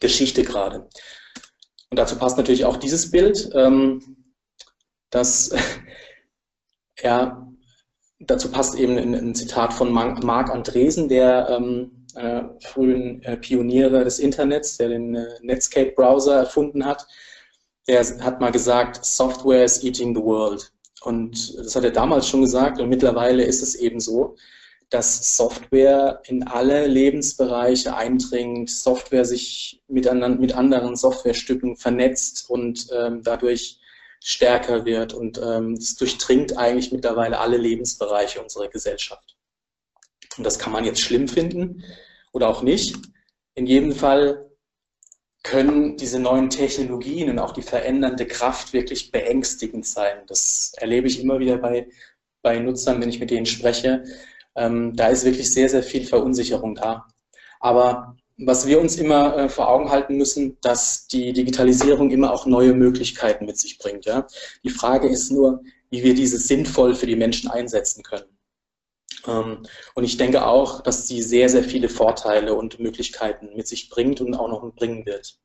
[0.00, 0.88] Geschichte gerade.
[1.90, 4.16] Und dazu passt natürlich auch dieses Bild, ähm,
[5.10, 5.50] das
[7.02, 7.46] ja,
[8.20, 14.04] dazu passt eben ein, ein Zitat von Marc Andresen, der ähm, äh, frühen äh, Pioniere
[14.04, 17.06] des Internets, der den äh, Netscape-Browser erfunden hat.
[17.88, 20.72] Der hat mal gesagt, Software is eating the world.
[21.02, 24.36] Und das hat er damals schon gesagt und mittlerweile ist es eben so,
[24.90, 32.88] dass Software in alle Lebensbereiche eindringt, Software sich mit, anderen, mit anderen Softwarestücken vernetzt und
[32.92, 33.78] ähm, dadurch
[34.22, 39.36] stärker wird und ähm, es durchdringt eigentlich mittlerweile alle Lebensbereiche unserer Gesellschaft.
[40.36, 41.84] Und das kann man jetzt schlimm finden
[42.32, 42.96] oder auch nicht.
[43.54, 44.50] In jedem Fall
[45.42, 50.18] können diese neuen Technologien und auch die verändernde Kraft wirklich beängstigend sein.
[50.26, 51.88] Das erlebe ich immer wieder bei,
[52.42, 54.04] bei Nutzern, wenn ich mit denen spreche.
[54.54, 57.06] Ähm, da ist wirklich sehr, sehr viel Verunsicherung da.
[57.60, 62.46] Aber was wir uns immer äh, vor Augen halten müssen, dass die Digitalisierung immer auch
[62.46, 64.06] neue Möglichkeiten mit sich bringt.
[64.06, 64.26] Ja?
[64.64, 68.28] Die Frage ist nur, wie wir diese sinnvoll für die Menschen einsetzen können.
[69.26, 73.90] Ähm, und ich denke auch, dass sie sehr, sehr viele Vorteile und Möglichkeiten mit sich
[73.90, 75.38] bringt und auch noch bringen wird.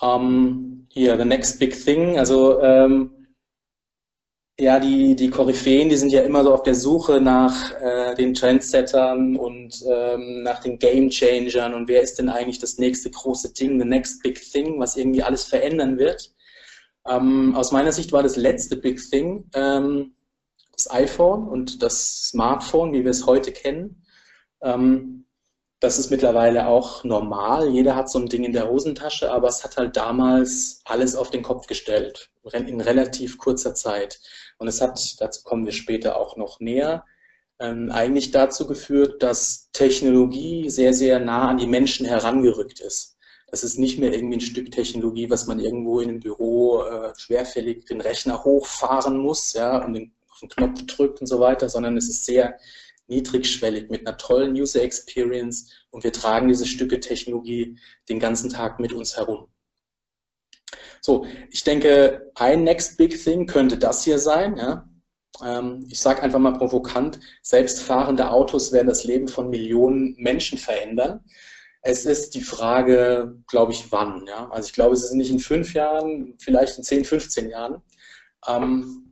[0.00, 2.18] Um, hier, the next big thing.
[2.18, 3.18] Also ähm,
[4.60, 8.34] ja, die, die Koryphäen, die sind ja immer so auf der Suche nach äh, den
[8.34, 13.52] Trendsettern und ähm, nach den Game Changern und wer ist denn eigentlich das nächste große
[13.52, 16.32] Ding, the next big thing, was irgendwie alles verändern wird.
[17.08, 20.14] Ähm, aus meiner Sicht war das letzte Big Thing ähm,
[20.78, 24.06] das iPhone und das Smartphone, wie wir es heute kennen.
[24.62, 25.26] Ähm,
[25.80, 27.68] das ist mittlerweile auch normal.
[27.68, 31.30] Jeder hat so ein Ding in der Hosentasche, aber es hat halt damals alles auf
[31.30, 34.20] den Kopf gestellt, in relativ kurzer Zeit.
[34.58, 37.04] Und es hat, dazu kommen wir später auch noch näher,
[37.60, 43.16] ähm, eigentlich dazu geführt, dass Technologie sehr, sehr nah an die Menschen herangerückt ist.
[43.50, 47.12] Das ist nicht mehr irgendwie ein Stück Technologie, was man irgendwo in einem Büro äh,
[47.16, 51.96] schwerfällig den Rechner hochfahren muss, ja, und den den Knopf drückt und so weiter, sondern
[51.96, 52.58] es ist sehr
[53.08, 58.78] niedrigschwellig mit einer tollen User Experience und wir tragen diese Stücke Technologie den ganzen Tag
[58.78, 59.48] mit uns herum.
[61.00, 64.56] So, ich denke, ein Next Big Thing könnte das hier sein.
[64.56, 64.88] Ja?
[65.42, 71.24] Ähm, ich sage einfach mal provokant, selbstfahrende Autos werden das Leben von Millionen Menschen verändern.
[71.80, 74.26] Es ist die Frage, glaube ich, wann.
[74.26, 74.50] Ja?
[74.50, 77.80] Also ich glaube, es ist nicht in fünf Jahren, vielleicht in 10, 15 Jahren.
[78.46, 79.07] Ähm,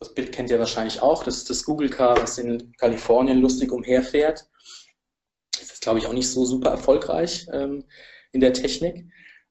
[0.00, 1.24] das Bild kennt ihr wahrscheinlich auch.
[1.24, 4.48] Das ist das Google Car, was in Kalifornien lustig umherfährt.
[5.52, 7.84] Das ist, glaube ich, auch nicht so super erfolgreich ähm,
[8.32, 9.06] in der Technik.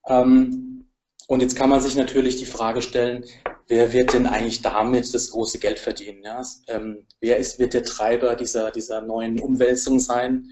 [0.07, 0.89] Ähm,
[1.27, 3.25] und jetzt kann man sich natürlich die Frage stellen,
[3.67, 6.23] wer wird denn eigentlich damit das große Geld verdienen?
[6.23, 6.41] Ja?
[6.67, 10.49] Ähm, wer ist, wird der Treiber dieser, dieser neuen Umwälzung sein?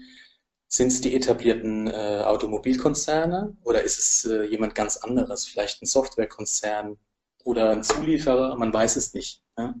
[0.68, 5.86] Sind es die etablierten äh, Automobilkonzerne oder ist es äh, jemand ganz anderes, vielleicht ein
[5.86, 6.98] Softwarekonzern
[7.44, 8.56] oder ein Zulieferer?
[8.56, 9.40] Man weiß es nicht.
[9.58, 9.74] Ja?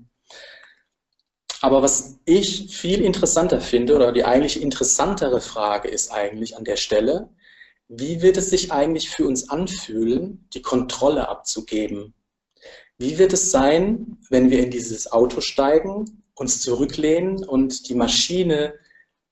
[1.62, 6.76] Aber was ich viel interessanter finde oder die eigentlich interessantere Frage ist eigentlich an der
[6.76, 7.30] Stelle,
[7.88, 12.14] wie wird es sich eigentlich für uns anfühlen, die Kontrolle abzugeben?
[12.98, 18.74] Wie wird es sein, wenn wir in dieses Auto steigen, uns zurücklehnen und die Maschine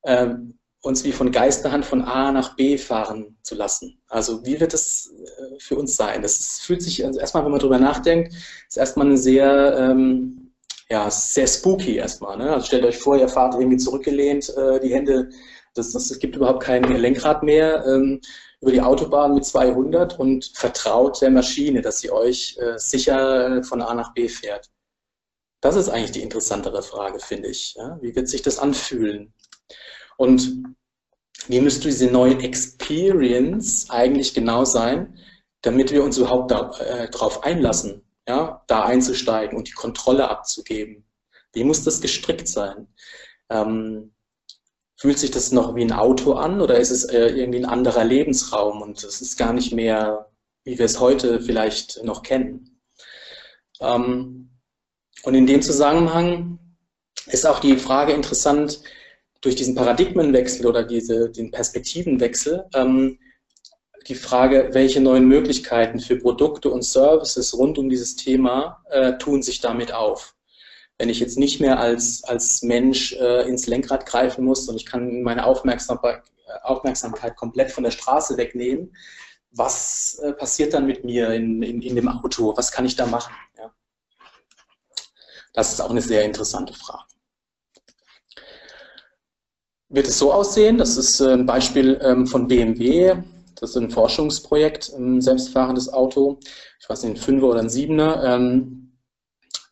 [0.04, 4.02] ähm, uns wie von Geisterhand von A nach B fahren zu lassen.
[4.06, 6.20] Also wie wird es äh, für uns sein?
[6.20, 8.34] Das fühlt sich also erstmal, wenn man darüber nachdenkt,
[8.68, 10.52] ist erstmal eine sehr, ähm,
[10.90, 12.36] ja, sehr spooky erstmal.
[12.36, 12.52] Ne?
[12.52, 15.30] Also stellt euch vor, ihr fahrt irgendwie zurückgelehnt, äh, die Hände,
[15.74, 18.20] das, das, es gibt überhaupt kein Lenkrad mehr ähm,
[18.60, 23.80] über die Autobahn mit 200 und vertraut der Maschine, dass sie euch äh, sicher von
[23.80, 24.70] A nach B fährt.
[25.62, 27.74] Das ist eigentlich die interessantere Frage, finde ich.
[27.74, 27.96] Ja?
[28.02, 29.32] Wie wird sich das anfühlen?
[30.16, 30.64] Und
[31.48, 35.18] wie müsste diese neue Experience eigentlich genau sein,
[35.62, 41.04] damit wir uns überhaupt darauf äh, einlassen, ja, da einzusteigen und die Kontrolle abzugeben?
[41.52, 42.88] Wie muss das gestrickt sein?
[43.50, 44.14] Ähm,
[44.96, 48.04] fühlt sich das noch wie ein Auto an oder ist es äh, irgendwie ein anderer
[48.04, 50.30] Lebensraum und es ist gar nicht mehr,
[50.64, 52.80] wie wir es heute vielleicht noch kennen?
[53.80, 54.50] Ähm,
[55.24, 56.58] und in dem Zusammenhang
[57.26, 58.80] ist auch die Frage interessant,
[59.44, 63.18] durch diesen Paradigmenwechsel oder diese, den Perspektivenwechsel ähm,
[64.06, 69.42] die Frage, welche neuen Möglichkeiten für Produkte und Services rund um dieses Thema äh, tun
[69.42, 70.34] sich damit auf.
[70.98, 74.86] Wenn ich jetzt nicht mehr als, als Mensch äh, ins Lenkrad greifen muss und ich
[74.86, 76.22] kann meine Aufmerksamkeit,
[76.62, 78.94] Aufmerksamkeit komplett von der Straße wegnehmen,
[79.50, 82.56] was äh, passiert dann mit mir in, in, in, dem Auto?
[82.56, 83.34] Was kann ich da machen?
[83.58, 83.72] Ja.
[85.52, 87.13] Das ist auch eine sehr interessante Frage
[89.94, 93.14] wird es so aussehen, das ist äh, ein Beispiel ähm, von BMW,
[93.54, 96.38] das ist ein Forschungsprojekt, ein selbstfahrendes Auto,
[96.80, 98.22] ich weiß nicht, ein Fünfer oder ein Siebener.
[98.24, 98.98] Ähm,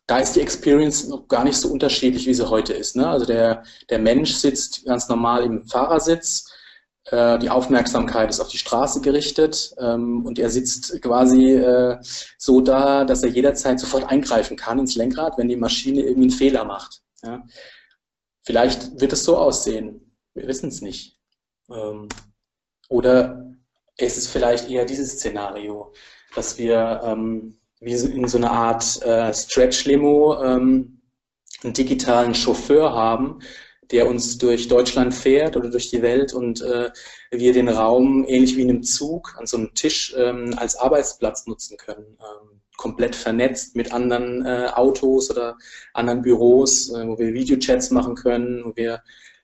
[0.07, 2.95] da ist die Experience noch gar nicht so unterschiedlich, wie sie heute ist.
[2.95, 3.07] Ne?
[3.07, 6.45] Also der, der Mensch sitzt ganz normal im Fahrersitz,
[7.05, 11.97] äh, die Aufmerksamkeit ist auf die Straße gerichtet ähm, und er sitzt quasi äh,
[12.37, 16.37] so da, dass er jederzeit sofort eingreifen kann ins Lenkrad, wenn die Maschine irgendwie einen
[16.37, 17.01] Fehler macht.
[18.45, 20.02] Vielleicht wird es so aussehen.
[20.33, 21.17] Wir wissen es nicht.
[21.69, 22.07] Ähm,
[22.89, 23.53] oder
[23.97, 25.93] ist es vielleicht eher dieses Szenario,
[26.35, 31.01] dass wir ähm, wie in so einer Art äh, Stretch-Limo ähm,
[31.63, 33.39] einen digitalen Chauffeur haben,
[33.91, 36.91] der uns durch Deutschland fährt oder durch die Welt und äh,
[37.31, 41.45] wir den Raum ähnlich wie in einem Zug an so einem Tisch ähm, als Arbeitsplatz
[41.45, 42.17] nutzen können.
[42.19, 45.57] Ähm, komplett vernetzt mit anderen äh, Autos oder
[45.93, 49.03] anderen Büros, äh, wo wir Videochats machen können, wo wir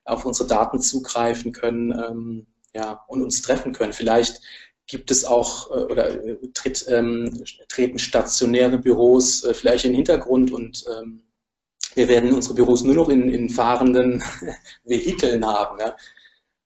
[0.10, 3.93] auf unsere Daten zugreifen können ähm, ja, und uns treffen können.
[3.93, 4.41] Vielleicht
[4.88, 9.98] gibt es auch äh, oder äh, tritt, ähm, treten stationäre Büros äh, vielleicht in den
[9.98, 11.24] Hintergrund und ähm,
[11.95, 14.24] wir werden unsere Büros nur noch in, in fahrenden
[14.84, 15.80] Vehikeln haben.
[15.80, 15.95] Ja?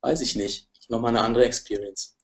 [0.01, 0.69] Weiß ich nicht.
[0.89, 2.17] Nochmal eine andere Experience.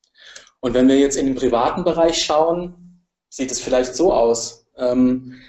[0.59, 4.65] Und wenn wir jetzt in den privaten Bereich schauen, sieht es vielleicht so aus.
[4.75, 5.39] Ähm,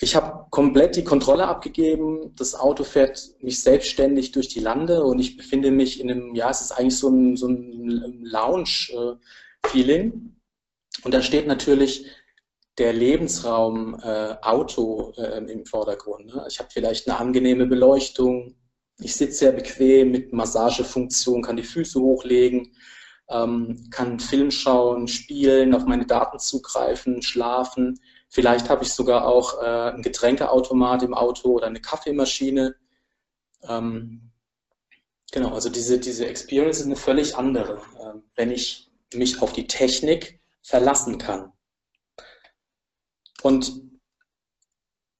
[0.00, 2.34] ich habe komplett die Kontrolle abgegeben.
[2.36, 6.50] Das Auto fährt mich selbstständig durch die Lande und ich befinde mich in einem, ja,
[6.50, 10.36] es ist eigentlich so ein, so ein Lounge-Feeling.
[11.04, 12.06] Und da steht natürlich
[12.78, 16.26] der Lebensraum äh, Auto äh, im Vordergrund.
[16.26, 16.44] Ne?
[16.48, 18.56] Ich habe vielleicht eine angenehme Beleuchtung.
[18.98, 22.72] Ich sitze sehr bequem mit Massagefunktion, kann die Füße hochlegen,
[23.28, 28.00] ähm, kann Film schauen, spielen, auf meine Daten zugreifen, schlafen.
[28.34, 32.74] Vielleicht habe ich sogar auch äh, einen Getränkeautomat im Auto oder eine Kaffeemaschine.
[33.62, 34.32] Ähm,
[35.30, 39.68] genau, also diese, diese Experience ist eine völlig andere, äh, wenn ich mich auf die
[39.68, 41.52] Technik verlassen kann.
[43.42, 43.82] Und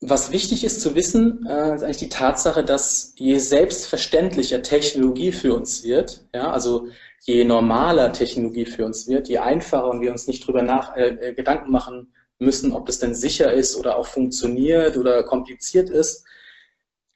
[0.00, 5.54] was wichtig ist zu wissen, äh, ist eigentlich die Tatsache, dass je selbstverständlicher Technologie für
[5.54, 6.88] uns wird, ja, also
[7.20, 11.10] je normaler Technologie für uns wird, je einfacher und wir uns nicht drüber nach, äh,
[11.10, 16.24] äh Gedanken machen müssen, ob das denn sicher ist oder auch funktioniert oder kompliziert ist,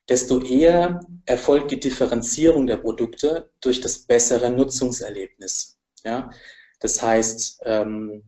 [0.08, 5.78] desto eher erfolgt die Differenzierung der Produkte durch das bessere Nutzungserlebnis.
[6.04, 6.30] Ja?
[6.80, 8.22] Das heißt, ähm,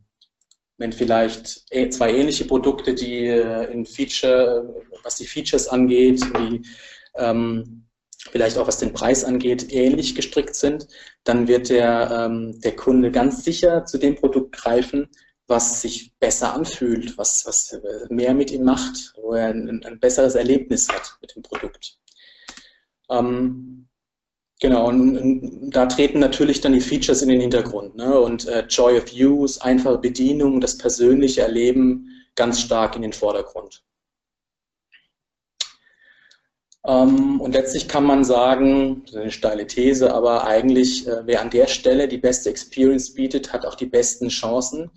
[0.76, 6.62] wenn vielleicht e, zwei ähnliche Produkte, die äh, in Feature, was die Features angeht, die
[7.16, 7.86] ähm,
[8.30, 10.86] vielleicht auch was den Preis angeht, ähnlich gestrickt sind,
[11.24, 15.08] dann wird der, ähm, der Kunde ganz sicher zu dem Produkt greifen,
[15.50, 17.78] was sich besser anfühlt, was, was
[18.08, 21.98] mehr mit ihm macht, wo er ein, ein besseres Erlebnis hat mit dem Produkt.
[23.10, 23.76] Ähm,
[24.62, 27.96] Genau, und, und, da treten natürlich dann die Features in den Hintergrund.
[27.96, 28.20] Ne?
[28.20, 33.82] Und äh, Joy of Use, einfache Bedienung, das persönliche Erleben ganz stark in den Vordergrund.
[36.86, 41.40] Ähm, und letztlich kann man sagen, das ist eine steile These, aber eigentlich, äh, wer
[41.40, 44.90] an der Stelle die beste Experience bietet, hat auch die besten Chancen,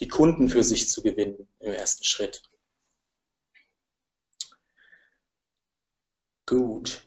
[0.00, 2.42] die Kunden für sich zu gewinnen im ersten Schritt.
[6.46, 7.02] Gut.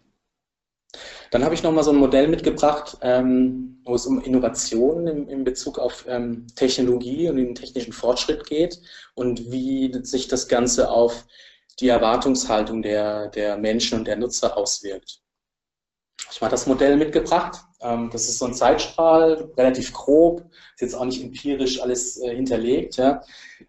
[1.32, 5.78] Dann habe ich nochmal so ein Modell mitgebracht, ähm, wo es um Innovationen in, Bezug
[5.78, 8.82] auf ähm, Technologie und den technischen Fortschritt geht
[9.14, 11.26] und wie sich das Ganze auf
[11.80, 15.22] die Erwartungshaltung der, der Menschen und der Nutzer auswirkt.
[16.32, 17.64] Ich habe das Modell mitgebracht.
[17.82, 20.44] Ähm, das ist so ein Zeitstrahl, relativ grob,
[20.76, 22.98] ist jetzt auch nicht empirisch alles äh, hinterlegt.
[22.98, 23.22] Ja.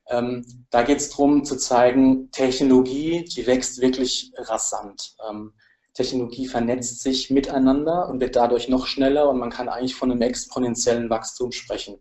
[0.08, 5.16] Ähm, da geht es darum zu zeigen, Technologie, die wächst wirklich rasant.
[5.28, 5.52] Ähm,
[5.94, 10.22] Technologie vernetzt sich miteinander und wird dadurch noch schneller und man kann eigentlich von einem
[10.22, 11.98] exponentiellen Wachstum sprechen.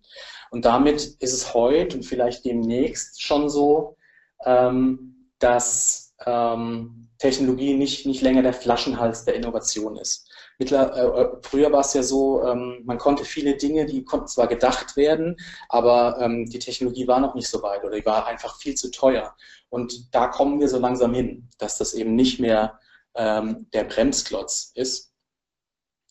[0.51, 3.97] Und damit ist es heute und vielleicht demnächst schon so,
[4.45, 10.28] ähm, dass ähm, Technologie nicht, nicht länger der Flaschenhals der Innovation ist.
[10.59, 14.27] Mittler, äh, äh, früher war es ja so, ähm, man konnte viele Dinge, die konnten
[14.27, 15.37] zwar gedacht werden,
[15.69, 18.91] aber ähm, die Technologie war noch nicht so weit oder die war einfach viel zu
[18.91, 19.33] teuer.
[19.69, 22.77] Und da kommen wir so langsam hin, dass das eben nicht mehr
[23.15, 25.13] ähm, der Bremsklotz ist.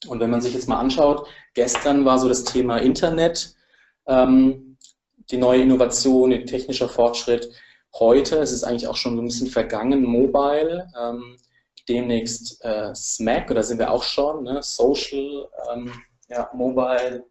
[0.07, 3.55] Und wenn man sich jetzt mal anschaut, gestern war so das Thema Internet,
[4.07, 4.78] ähm,
[5.30, 7.51] die neue Innovation, der technische Fortschritt.
[7.99, 11.36] Heute, es ist eigentlich auch schon so ein bisschen vergangen, Mobile, ähm,
[11.89, 14.62] demnächst äh, SMAC, oder sind wir auch schon, ne?
[14.62, 15.93] Social, ähm,
[16.28, 17.24] ja, Mobile,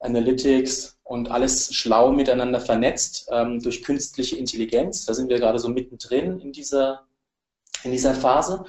[0.00, 5.04] Analytics und alles schlau miteinander vernetzt ähm, durch künstliche Intelligenz.
[5.06, 7.06] Da sind wir gerade so mittendrin in dieser
[7.82, 8.64] in dieser Phase.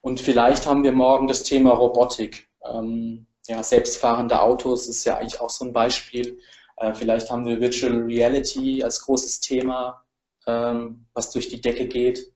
[0.00, 2.48] Und vielleicht haben wir morgen das Thema Robotik.
[2.64, 6.38] Ähm, ja, selbstfahrende Autos ist ja eigentlich auch so ein Beispiel.
[6.76, 10.02] Äh, vielleicht haben wir Virtual Reality als großes Thema,
[10.46, 12.31] ähm, was durch die Decke geht.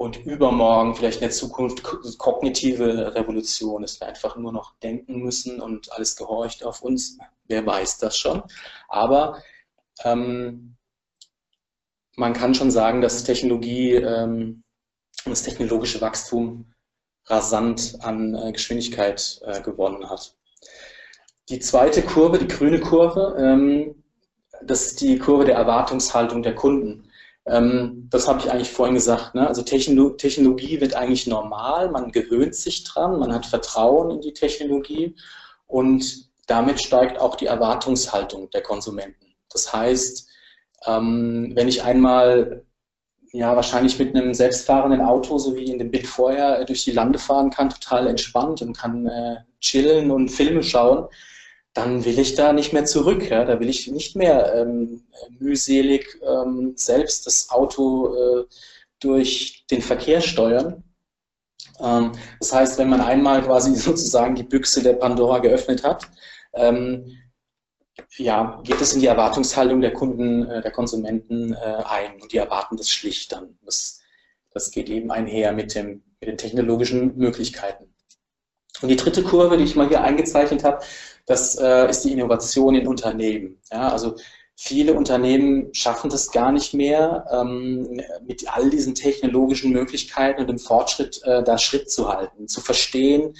[0.00, 1.82] Und übermorgen, vielleicht in der Zukunft,
[2.18, 7.18] kognitive Revolution, dass wir einfach nur noch denken müssen und alles gehorcht auf uns.
[7.48, 8.42] Wer weiß das schon.
[8.88, 9.42] Aber
[10.04, 10.76] ähm,
[12.14, 14.62] man kann schon sagen, dass Technologie ähm,
[15.24, 16.72] das technologische Wachstum
[17.26, 20.36] rasant an äh, Geschwindigkeit äh, gewonnen hat.
[21.48, 24.02] Die zweite Kurve, die grüne Kurve, ähm,
[24.62, 27.07] das ist die Kurve der Erwartungshaltung der Kunden.
[27.48, 29.34] Ähm, das habe ich eigentlich vorhin gesagt.
[29.34, 29.46] Ne?
[29.46, 34.32] Also Techno Technologie wird eigentlich normal, man gewöhnt sich dran, man hat Vertrauen in die
[34.32, 35.14] Technologie
[35.66, 39.34] und damit steigt auch die Erwartungshaltung der Konsumenten.
[39.50, 40.28] Das heißt,
[40.86, 42.64] ähm, wenn ich einmal
[43.32, 46.92] ja, wahrscheinlich mit einem selbstfahrenden Auto, so wie in dem Bild vorher, äh, durch die
[46.92, 51.08] Lande fahren kann, total entspannt und kann äh, chillen und Filme schauen,
[51.74, 53.28] dann will ich da nicht mehr zurück.
[53.30, 53.44] Ja?
[53.44, 55.04] Da will ich nicht mehr ähm,
[55.38, 58.44] mühselig ähm, selbst das Auto äh,
[59.00, 60.82] durch den Verkehr steuern.
[61.80, 66.08] Ähm, das heißt, wenn man einmal quasi sozusagen die Büchse der Pandora geöffnet hat,
[66.54, 67.16] ähm,
[68.16, 72.38] ja, geht es in die Erwartungshaltung der Kunden, äh, der Konsumenten äh, ein und die
[72.38, 73.58] erwarten das schlicht dann.
[73.64, 74.00] Das,
[74.52, 77.94] das geht eben einher mit, dem, mit den technologischen Möglichkeiten.
[78.80, 80.84] Und die dritte Kurve, die ich mal hier eingezeichnet habe,
[81.26, 83.60] das äh, ist die Innovation in Unternehmen.
[83.70, 84.16] Ja, also
[84.54, 90.58] viele Unternehmen schaffen das gar nicht mehr, ähm, mit all diesen technologischen Möglichkeiten und dem
[90.58, 93.34] Fortschritt äh, da Schritt zu halten, zu verstehen,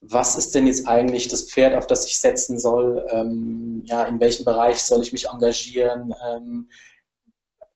[0.00, 3.06] was ist denn jetzt eigentlich das Pferd, auf das ich setzen soll?
[3.10, 6.14] Ähm, ja, in welchem Bereich soll ich mich engagieren?
[6.28, 6.68] Ähm,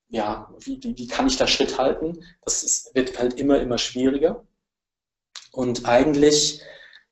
[0.08, 2.24] ja, wie, wie, kann ich da Schritt halten?
[2.44, 4.44] Das ist, wird halt immer, immer schwieriger.
[5.52, 6.61] Und eigentlich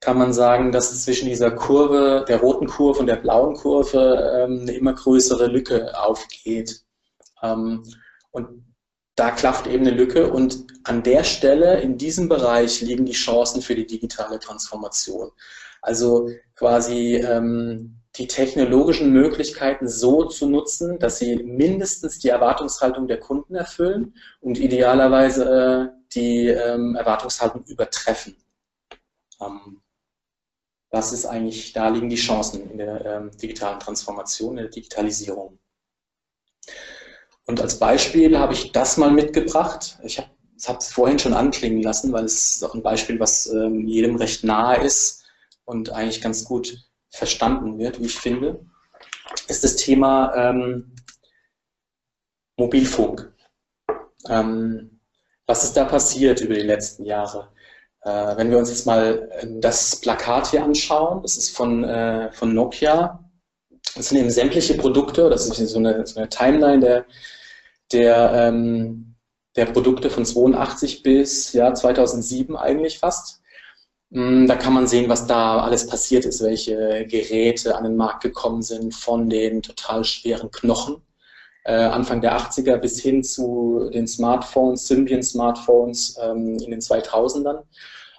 [0.00, 4.60] kann man sagen, dass zwischen dieser Kurve, der roten Kurve und der blauen Kurve ähm,
[4.62, 6.82] eine immer größere Lücke aufgeht.
[7.42, 7.82] Ähm,
[8.30, 8.64] und
[9.16, 13.60] da klafft eben eine Lücke und an der Stelle, in diesem Bereich, liegen die Chancen
[13.60, 15.32] für die digitale Transformation.
[15.82, 23.18] Also quasi ähm, die technologischen Möglichkeiten so zu nutzen, dass sie mindestens die Erwartungshaltung der
[23.18, 28.36] Kunden erfüllen und idealerweise äh, die Erwartungshaltung übertreffen.
[30.90, 35.58] Was ist eigentlich, da liegen die Chancen in der ähm, digitalen Transformation, in der Digitalisierung.
[37.46, 39.98] Und als Beispiel habe ich das mal mitgebracht.
[40.02, 43.86] Ich habe es vorhin schon anklingen lassen, weil es ist auch ein Beispiel, was ähm,
[43.86, 45.24] jedem recht nahe ist
[45.64, 46.76] und eigentlich ganz gut
[47.10, 48.64] verstanden wird, wie ich finde,
[49.48, 50.94] ist das Thema ähm,
[52.56, 53.32] Mobilfunk.
[54.28, 55.00] Ähm,
[55.46, 57.50] was ist da passiert über die letzten Jahre?
[58.08, 62.32] Äh, wenn wir uns jetzt mal ähm, das Plakat hier anschauen, das ist von, äh,
[62.32, 63.22] von Nokia.
[63.94, 67.06] Das sind eben sämtliche Produkte, das ist so eine, so eine Timeline der,
[67.92, 69.14] der, ähm,
[69.56, 73.42] der Produkte von 82 bis ja, 2007 eigentlich fast.
[74.10, 78.22] Mm, da kann man sehen, was da alles passiert ist, welche Geräte an den Markt
[78.22, 81.02] gekommen sind, von den total schweren Knochen
[81.68, 87.62] äh, Anfang der 80er bis hin zu den Smartphones, Symbian-Smartphones ähm, in den 2000ern.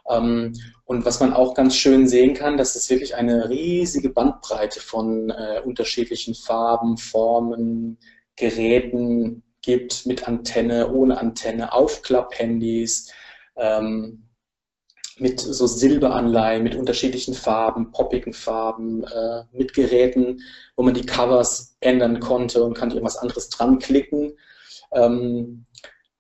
[0.10, 0.54] Ähm,
[0.86, 5.30] und was man auch ganz schön sehen kann, dass es wirklich eine riesige Bandbreite von
[5.30, 8.00] äh, unterschiedlichen Farben, Formen,
[8.36, 13.12] Geräten gibt, mit Antenne, ohne Antenne, Aufklapp-Handys,
[13.56, 14.26] ähm,
[15.20, 20.40] mit so Silberanleihen, mit unterschiedlichen Farben, poppigen Farben, äh, mit Geräten,
[20.76, 24.34] wo man die Covers ändern konnte und kann irgendwas anderes dran klicken,
[24.94, 25.66] ähm,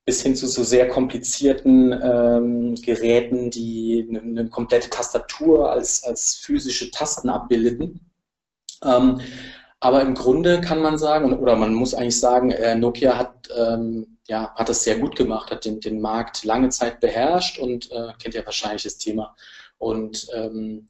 [0.09, 6.33] bis hin zu so sehr komplizierten ähm, Geräten, die eine, eine, komplette Tastatur als, als
[6.33, 7.99] physische Tasten abbilden.
[8.83, 9.21] Ähm,
[9.79, 14.17] aber im Grunde kann man sagen, oder man muss eigentlich sagen, äh, Nokia hat ähm,
[14.27, 18.13] ja, hat das sehr gut gemacht, hat den, den Markt lange Zeit beherrscht und äh,
[18.17, 19.35] kennt ja wahrscheinlich das Thema
[19.77, 20.89] und ähm,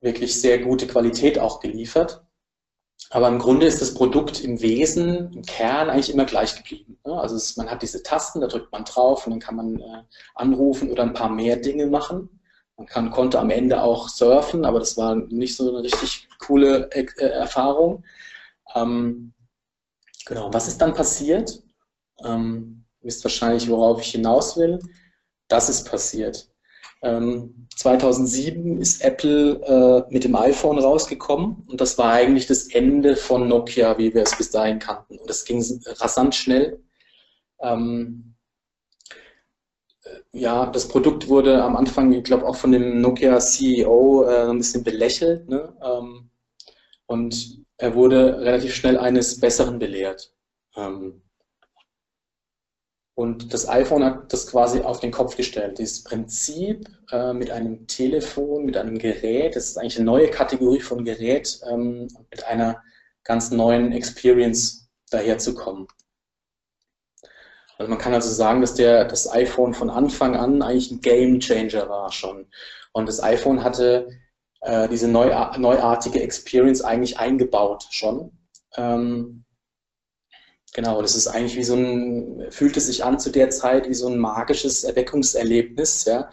[0.00, 2.23] wirklich sehr gute Qualität auch geliefert.
[3.14, 6.98] Aber im Grunde ist das Produkt im Wesen, im Kern eigentlich immer gleich geblieben.
[7.04, 10.02] Also es, man hat diese Tasten, da drückt man drauf und dann kann man äh,
[10.34, 12.40] anrufen oder ein paar mehr Dinge machen.
[12.76, 16.90] Man kann, konnte am Ende auch surfen, aber das war nicht so eine richtig coole
[16.90, 18.02] äh, Erfahrung.
[18.74, 19.32] Ähm,
[20.26, 21.62] genau, was ist dann passiert?
[22.24, 24.80] Ähm, wisst wahrscheinlich, worauf ich hinaus will.
[25.46, 26.48] Das ist passiert.
[27.04, 29.60] Ähm, 2007 ist Apple
[30.08, 34.22] äh, mit dem iPhone rausgekommen und das war eigentlich das Ende von Nokia, wie wir
[34.22, 35.18] es bis dahin kannten.
[35.18, 36.82] Und das ging rasant schnell.
[37.60, 38.34] Ähm,
[40.04, 44.48] äh, ja, das Produkt wurde am Anfang, ich glaube, auch von dem Nokia CEO äh,
[44.48, 45.46] ein bisschen belächelt.
[45.48, 45.76] Ne?
[45.84, 46.30] Ähm,
[47.04, 50.32] und er wurde relativ schnell eines Besseren belehrt.
[50.74, 51.20] Ähm,
[53.16, 55.78] und das iPhone hat das quasi auf den Kopf gestellt.
[55.78, 60.80] Dieses Prinzip äh, mit einem Telefon, mit einem Gerät, das ist eigentlich eine neue Kategorie
[60.80, 62.82] von Gerät, ähm, mit einer
[63.22, 65.86] ganz neuen Experience daherzukommen.
[67.78, 71.40] Also man kann also sagen, dass der, das iPhone von Anfang an eigentlich ein Game
[71.40, 72.46] Changer war schon.
[72.92, 74.08] Und das iPhone hatte
[74.60, 78.32] äh, diese neu, neuartige Experience eigentlich eingebaut schon.
[78.76, 79.43] Ähm,
[80.74, 83.94] Genau, das ist eigentlich wie so ein, fühlt es sich an zu der Zeit wie
[83.94, 86.30] so ein magisches Erweckungserlebnis, ja.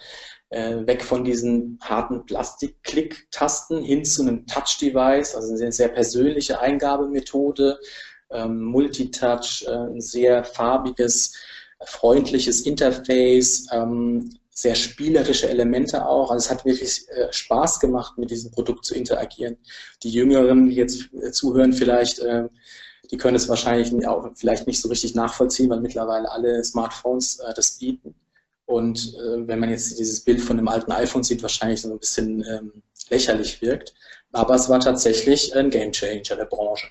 [0.50, 7.80] Äh, weg von diesen harten Plastik-Klick-Tasten hin zu einem Touch-Device, also eine sehr, persönliche Eingabemethode,
[8.32, 11.36] ähm, Multitouch, äh, ein sehr farbiges,
[11.86, 16.32] freundliches Interface, ähm, sehr spielerische Elemente auch.
[16.32, 19.58] Also es hat wirklich äh, Spaß gemacht, mit diesem Produkt zu interagieren.
[20.04, 22.50] Die Jüngeren, die jetzt zuhören, vielleicht äh,
[23.12, 27.54] die können es wahrscheinlich auch vielleicht nicht so richtig nachvollziehen, weil mittlerweile alle Smartphones äh,
[27.54, 28.16] das bieten.
[28.66, 32.00] Und äh, wenn man jetzt dieses Bild von dem alten iPhone sieht, wahrscheinlich so ein
[32.00, 33.94] bisschen ähm, lächerlich wirkt.
[34.32, 36.88] Aber es war tatsächlich ein Gamechanger der Branche.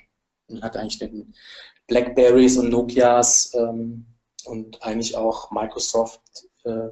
[0.48, 1.34] Man hat eigentlich den
[1.86, 4.04] Blackberries und Nokias ähm,
[4.44, 6.20] und eigentlich auch Microsoft
[6.64, 6.88] äh,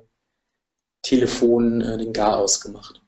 [1.03, 3.03] Telefonen äh, den Garaus gemacht.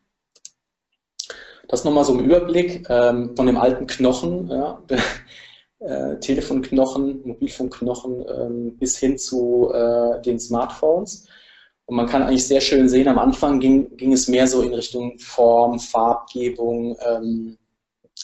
[1.69, 4.51] Das nochmal so im Überblick ähm, von dem alten Knochen.
[4.51, 4.83] Ja.
[5.81, 11.27] Äh, Telefonknochen, Mobilfunkknochen ähm, bis hin zu äh, den Smartphones.
[11.87, 14.73] Und man kann eigentlich sehr schön sehen, am Anfang ging, ging es mehr so in
[14.73, 17.59] Richtung Form, Farbgebung, ähm,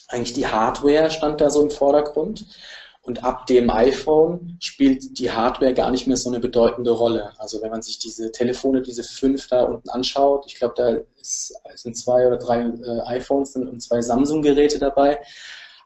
[0.08, 2.46] eigentlich die Hardware stand da so im Vordergrund.
[3.02, 7.32] Und ab dem iPhone spielt die Hardware gar nicht mehr so eine bedeutende Rolle.
[7.38, 11.54] Also wenn man sich diese Telefone, diese fünf da unten anschaut, ich glaube, da ist,
[11.76, 15.20] sind zwei oder drei äh, iPhones und zwei Samsung-Geräte dabei.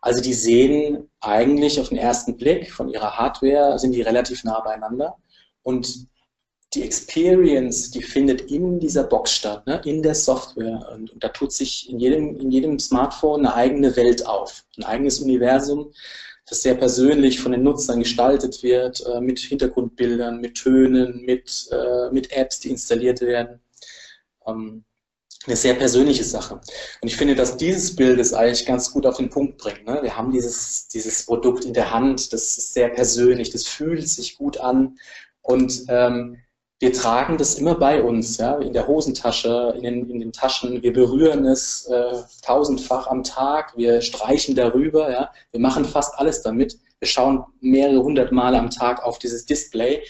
[0.01, 4.61] Also die sehen eigentlich auf den ersten Blick von ihrer Hardware, sind die relativ nah
[4.61, 5.16] beieinander.
[5.62, 6.09] Und
[6.74, 10.88] die Experience, die findet in dieser Box statt, ne, in der Software.
[10.92, 14.84] Und, und, da tut sich in jedem, in jedem Smartphone eine eigene Welt auf, ein
[14.84, 15.92] eigenes Universum,
[16.48, 22.11] das sehr persönlich von den Nutzern gestaltet wird, äh, mit Hintergrundbildern, mit Tönen, mit, äh,
[22.12, 23.61] mit Apps, die installiert werden.
[24.46, 24.84] Ähm,
[25.47, 26.61] eine sehr persönliche Sache.
[27.01, 29.86] Und ich finde, dass dieses Bild es eigentlich ganz gut auf den Punkt bringt.
[29.86, 29.99] Ne?
[30.03, 34.36] Wir haben dieses, dieses Produkt in der Hand, das ist sehr persönlich, das fühlt sich
[34.36, 34.99] gut an
[35.43, 36.38] und ähm,
[36.82, 38.57] wir tragen das immer bei uns, ja?
[38.59, 40.82] in der Hosentasche, in den, in den Taschen.
[40.82, 45.30] Wir berühren es äh, tausendfach am Tag, wir streichen darüber, ja?
[45.53, 46.78] wir machen fast alles damit.
[46.99, 50.03] Wir schauen mehrere hundert Male am Tag auf dieses Display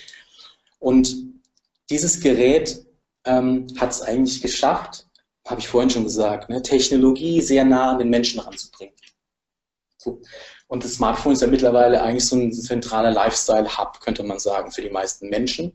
[0.80, 1.16] und
[1.88, 2.84] dieses Gerät
[3.24, 5.06] ähm, hat es eigentlich geschafft,
[5.46, 8.94] habe ich vorhin schon gesagt, ne, Technologie sehr nah an den Menschen ranzubringen.
[9.96, 10.20] So.
[10.68, 14.82] Und das Smartphone ist ja mittlerweile eigentlich so ein zentraler Lifestyle-Hub, könnte man sagen, für
[14.82, 15.72] die meisten Menschen.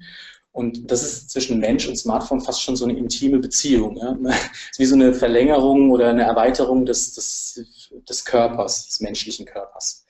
[0.51, 3.97] Und das ist zwischen Mensch und Smartphone fast schon so eine intime Beziehung.
[3.97, 4.17] Ja?
[4.71, 7.61] ist wie so eine Verlängerung oder eine Erweiterung des, des,
[8.07, 10.05] des Körpers, des menschlichen Körpers.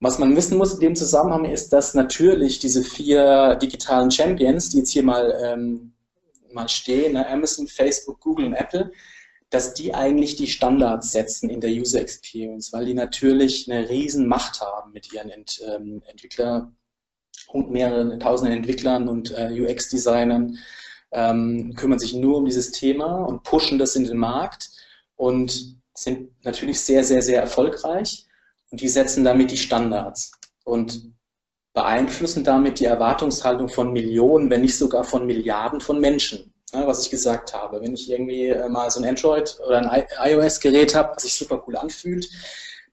[0.00, 4.78] Was man wissen muss in dem Zusammenhang ist, dass natürlich diese vier digitalen Champions, die
[4.78, 5.93] jetzt hier mal, ähm,
[6.54, 7.28] mal stehen, ne?
[7.28, 8.92] Amazon, Facebook, Google und Apple,
[9.50, 14.26] dass die eigentlich die Standards setzen in der User Experience, weil die natürlich eine riesen
[14.26, 16.72] Macht haben mit ihren Ent, ähm, Entwickler,
[17.48, 20.58] und mehreren tausenden Entwicklern und äh, UX-Designern
[21.12, 24.70] ähm, kümmern sich nur um dieses Thema und pushen das in den Markt
[25.16, 28.26] und sind natürlich sehr, sehr, sehr erfolgreich
[28.70, 30.32] und die setzen damit die Standards
[30.64, 31.12] und
[31.74, 36.52] beeinflussen damit die Erwartungshaltung von Millionen, wenn nicht sogar von Milliarden von Menschen.
[36.72, 37.80] Ja, was ich gesagt habe.
[37.80, 41.62] Wenn ich irgendwie äh, mal so ein Android oder ein iOS-Gerät habe, was sich super
[41.66, 42.28] cool anfühlt,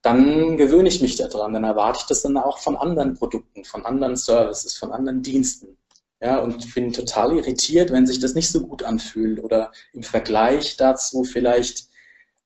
[0.01, 3.86] dann gewöhne ich mich daran, dann erwarte ich das dann auch von anderen Produkten, von
[3.86, 5.77] anderen Services, von anderen Diensten.
[6.19, 10.77] Ja, und bin total irritiert, wenn sich das nicht so gut anfühlt oder im Vergleich
[10.77, 11.88] dazu vielleicht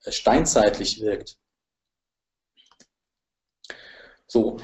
[0.03, 1.38] äh, steinzeitlich wirkt.
[4.27, 4.57] So,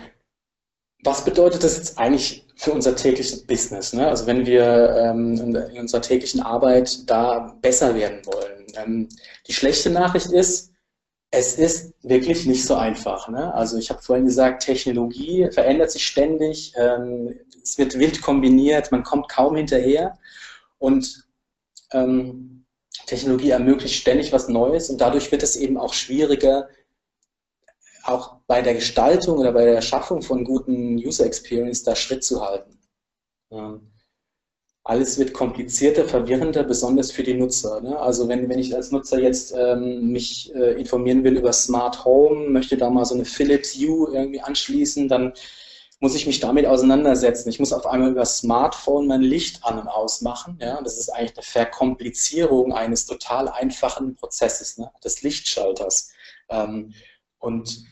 [1.04, 3.94] was bedeutet das jetzt eigentlich für unser tägliches Business?
[3.94, 4.08] Ne?
[4.08, 8.66] Also wenn wir ähm, in unserer täglichen Arbeit da besser werden wollen.
[8.76, 9.10] Ähm,
[9.48, 10.72] die schlechte Nachricht ist,
[11.32, 13.30] es ist wirklich nicht so einfach.
[13.30, 13.54] Ne?
[13.54, 19.04] Also ich habe vorhin gesagt, Technologie verändert sich ständig, ähm, es wird wild kombiniert, man
[19.04, 20.18] kommt kaum hinterher
[20.78, 21.26] und
[21.94, 22.66] ähm,
[23.06, 26.68] Technologie ermöglicht ständig was Neues und dadurch wird es eben auch schwieriger,
[28.04, 32.42] auch bei der Gestaltung oder bei der Erschaffung von guten User Experience da Schritt zu
[32.42, 32.80] halten.
[33.52, 33.92] Ähm,
[34.84, 37.82] alles wird komplizierter, verwirrender, besonders für die Nutzer.
[37.82, 38.00] Ne?
[38.00, 42.50] Also wenn, wenn ich als Nutzer jetzt ähm, mich äh, informieren will über Smart Home,
[42.50, 45.34] möchte da mal so eine Philips Hue irgendwie anschließen, dann
[46.00, 47.48] muss ich mich damit auseinandersetzen.
[47.50, 50.58] Ich muss auf einmal über Smartphone mein Licht an und aus machen.
[50.60, 50.82] Ja?
[50.82, 54.92] Das ist eigentlich eine Verkomplizierung eines total einfachen Prozesses, ne?
[55.04, 56.10] des Lichtschalters.
[56.50, 56.96] Ähm,
[57.42, 57.84] und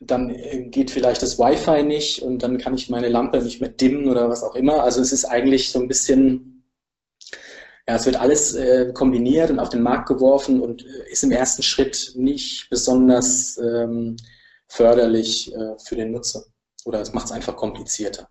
[0.00, 3.70] dann äh, geht vielleicht das Wi-Fi nicht und dann kann ich meine Lampe nicht mehr
[3.70, 4.82] dimmen oder was auch immer.
[4.82, 6.64] Also es ist eigentlich so ein bisschen,
[7.86, 11.30] ja, es wird alles äh, kombiniert und auf den Markt geworfen und äh, ist im
[11.32, 14.16] ersten Schritt nicht besonders ähm,
[14.68, 16.44] förderlich äh, für den Nutzer.
[16.84, 18.28] Oder es macht es einfach komplizierter.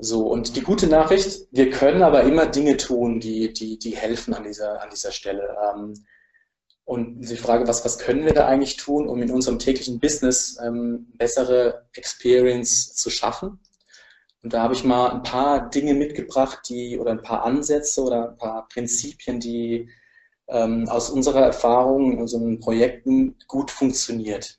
[0.00, 4.32] So, und die gute Nachricht, wir können aber immer Dinge tun, die, die, die helfen
[4.32, 5.56] an dieser, an dieser Stelle.
[5.74, 5.94] Ähm,
[6.88, 10.58] und die Frage, was, was können wir da eigentlich tun, um in unserem täglichen Business
[10.64, 13.60] ähm, bessere Experience zu schaffen?
[14.42, 18.30] Und da habe ich mal ein paar Dinge mitgebracht, die oder ein paar Ansätze oder
[18.30, 19.90] ein paar Prinzipien, die
[20.48, 24.58] ähm, aus unserer Erfahrung in unseren Projekten gut funktioniert.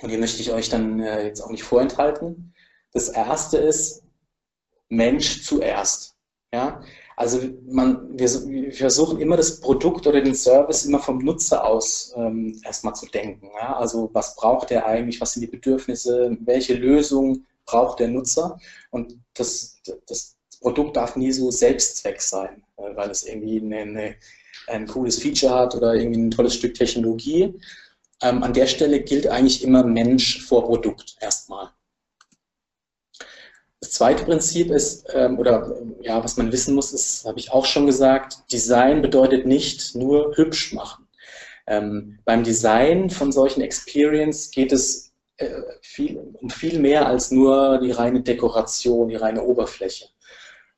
[0.00, 2.54] Und die möchte ich euch dann äh, jetzt auch nicht vorenthalten.
[2.92, 4.04] Das erste ist
[4.88, 6.14] Mensch zuerst.
[6.54, 6.82] Ja?
[7.16, 12.12] Also man, wir, wir, versuchen immer das Produkt oder den Service immer vom Nutzer aus
[12.16, 13.50] ähm, erstmal zu denken.
[13.60, 13.76] Ja?
[13.76, 18.58] Also was braucht er eigentlich, was sind die Bedürfnisse, welche Lösung braucht der Nutzer?
[18.90, 24.14] Und das, das Produkt darf nie so Selbstzweck sein, äh, weil es irgendwie eine, eine,
[24.68, 27.54] ein cooles Feature hat oder irgendwie ein tolles Stück Technologie.
[28.22, 31.70] Ähm, an der Stelle gilt eigentlich immer Mensch vor Produkt erstmal.
[33.82, 37.66] Das zweite Prinzip ist, ähm, oder ja, was man wissen muss, ist, habe ich auch
[37.66, 41.08] schon gesagt, Design bedeutet nicht nur hübsch machen.
[41.66, 47.78] Ähm, beim Design von solchen Experience geht es äh, viel, um viel mehr als nur
[47.78, 50.06] die reine Dekoration, die reine Oberfläche.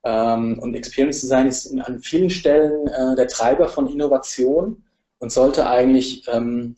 [0.03, 4.83] Ähm, und Experience Design ist an vielen Stellen äh, der Treiber von Innovation
[5.19, 6.77] und sollte eigentlich ähm,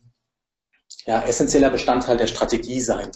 [1.06, 3.12] ja, essentieller Bestandteil der Strategie sein.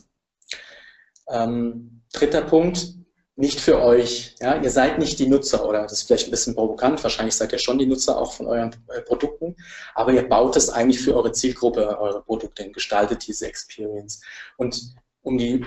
[1.28, 2.99] Ähm, dritter Punkt,
[3.40, 4.34] nicht für euch.
[4.40, 4.60] Ja?
[4.60, 7.58] Ihr seid nicht die Nutzer oder das ist vielleicht ein bisschen provokant, wahrscheinlich seid ihr
[7.58, 9.56] schon die Nutzer auch von euren äh, Produkten,
[9.94, 14.20] aber ihr baut es eigentlich für eure Zielgruppe, eure Produkte und gestaltet diese Experience.
[14.58, 15.64] Und um die,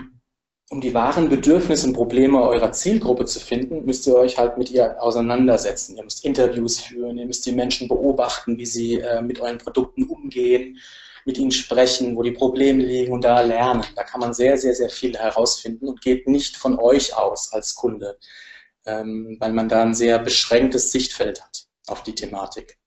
[0.70, 4.70] um die wahren Bedürfnisse und Probleme eurer Zielgruppe zu finden, müsst ihr euch halt mit
[4.72, 5.98] ihr auseinandersetzen.
[5.98, 10.04] Ihr müsst Interviews führen, ihr müsst die Menschen beobachten, wie sie äh, mit euren Produkten
[10.04, 10.78] umgehen
[11.26, 13.84] mit ihnen sprechen, wo die Probleme liegen und da lernen.
[13.96, 17.76] Da kann man sehr, sehr, sehr viel herausfinden und geht nicht von euch aus als
[17.76, 18.18] Kunde,
[18.86, 22.78] ähm, weil man da ein sehr beschränktes Sichtfeld hat auf die Thematik.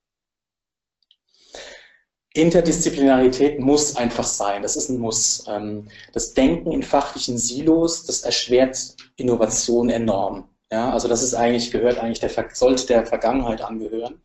[2.37, 5.45] Interdisziplinarität muss einfach sein, das ist ein Muss.
[5.49, 10.51] Ähm, das Denken in fachlichen Silos, das erschwert Innovation enorm.
[10.71, 14.21] Ja, also das ist eigentlich, gehört eigentlich der, sollte der Vergangenheit angehören,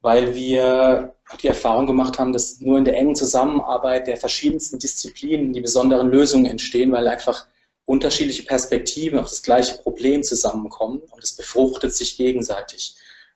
[0.00, 5.52] weil wir die Erfahrung gemacht haben, dass nur in der engen Zusammenarbeit der verschiedensten Disziplinen
[5.52, 7.46] die besonderen Lösungen entstehen, weil einfach
[7.84, 12.94] unterschiedliche Perspektiven auf das gleiche Problem zusammenkommen und es befruchtet sich gegenseitig.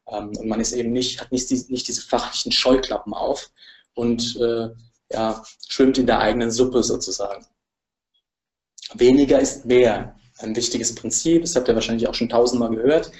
[0.08, 3.50] Ähm, und man ist eben nicht, hat nicht, nicht diese fachlichen Scheuklappen auf
[3.94, 4.68] und äh,
[5.12, 7.46] ja, schwimmt in der eigenen Suppe sozusagen.
[8.94, 10.16] Weniger ist mehr.
[10.38, 13.12] Ein wichtiges Prinzip, das habt ihr wahrscheinlich auch schon tausendmal gehört,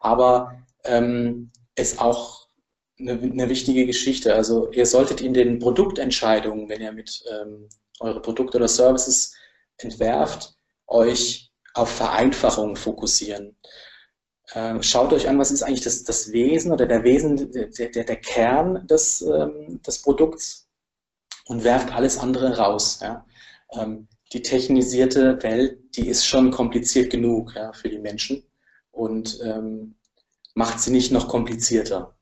[0.00, 2.37] aber ähm, ist auch
[2.98, 4.34] eine, eine, wichtige Geschichte.
[4.34, 7.68] Also ihr solltet in den Produktentscheidungen, wenn ihr mit ähm,
[8.00, 9.34] eure Produkte oder Services
[9.78, 10.54] entwerft,
[10.86, 13.56] euch auf Vereinfachung fokussieren.
[14.54, 18.04] Ähm, schaut euch an, was ist eigentlich das, das Wesen oder der Wesen, der, der,
[18.04, 20.68] der Kern des, ähm, des Produkts
[21.46, 23.00] und werft alles andere raus.
[23.02, 23.26] Ja.
[23.72, 28.42] Ähm, die technisierte Welt, die ist schon kompliziert genug ja, für die Menschen
[28.90, 29.94] und ähm,
[30.54, 32.16] macht sie nicht noch komplizierter.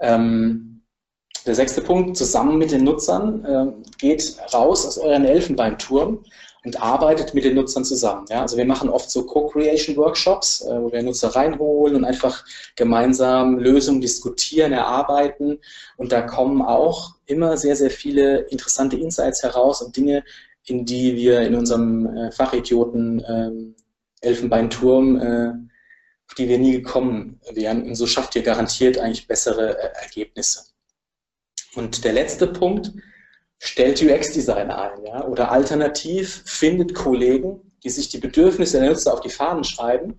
[0.00, 0.82] Ähm,
[1.46, 6.24] der sechste Punkt, zusammen mit den Nutzern, äh, geht raus aus euren Elfenbeinturm
[6.64, 8.26] und arbeitet mit den Nutzern zusammen.
[8.28, 8.42] Ja?
[8.42, 12.44] Also wir machen oft so Co-Creation-Workshops, äh, wo wir Nutzer reinholen und einfach
[12.76, 15.58] gemeinsam Lösungen diskutieren, erarbeiten.
[15.96, 20.24] Und da kommen auch immer sehr, sehr viele interessante Insights heraus und Dinge,
[20.66, 23.74] in die wir in unserem äh, Fachidioten ähm,
[24.20, 25.52] Elfenbeinturm, äh,
[26.28, 27.82] auf die wir nie gekommen wären.
[27.82, 30.64] Und so schafft ihr garantiert eigentlich bessere äh, Ergebnisse.
[31.74, 32.92] Und der letzte Punkt,
[33.58, 35.04] stellt UX-Designer ein.
[35.04, 35.24] Ja?
[35.24, 40.18] Oder alternativ findet Kollegen, die sich die Bedürfnisse der Nutzer auf die Fahnen schreiben,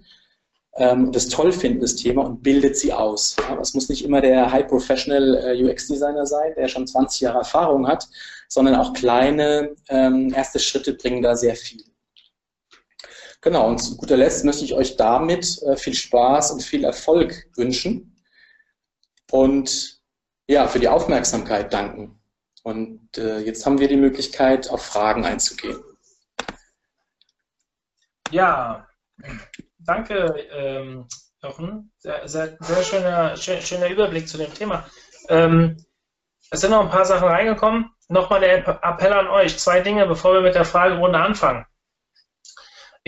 [0.76, 3.36] ähm, das toll finden, das Thema, und bildet sie aus.
[3.40, 3.58] Ja?
[3.60, 8.08] Es muss nicht immer der High-Professional äh, UX-Designer sein, der schon 20 Jahre Erfahrung hat,
[8.48, 11.84] sondern auch kleine ähm, erste Schritte bringen da sehr viel.
[13.42, 17.48] Genau, und zu guter Letzt möchte ich euch damit äh, viel Spaß und viel Erfolg
[17.56, 18.22] wünschen
[19.32, 20.00] und
[20.48, 22.20] ja, für die Aufmerksamkeit danken.
[22.64, 25.80] Und äh, jetzt haben wir die Möglichkeit, auf Fragen einzugehen.
[28.32, 28.88] Ja,
[29.80, 31.08] danke, ähm,
[31.42, 31.92] Jochen.
[31.98, 34.86] Sehr, sehr, sehr schöner, schön, schöner Überblick zu dem Thema.
[35.30, 35.78] Ähm,
[36.52, 37.92] es sind noch ein paar Sachen reingekommen.
[38.08, 39.58] Nochmal der Appell an euch.
[39.58, 41.66] Zwei Dinge, bevor wir mit der Fragerunde anfangen.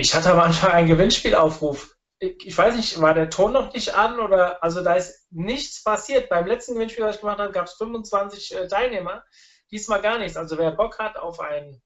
[0.01, 1.95] Ich hatte am Anfang einen Gewinnspielaufruf.
[2.17, 6.27] Ich, weiß nicht, war der Ton noch nicht an oder also da ist nichts passiert.
[6.27, 9.23] Beim letzten Gewinnspiel, was ich gemacht habe, gab es 25 äh, Teilnehmer.
[9.69, 10.37] Diesmal gar nichts.
[10.37, 11.79] Also wer Bock hat auf ein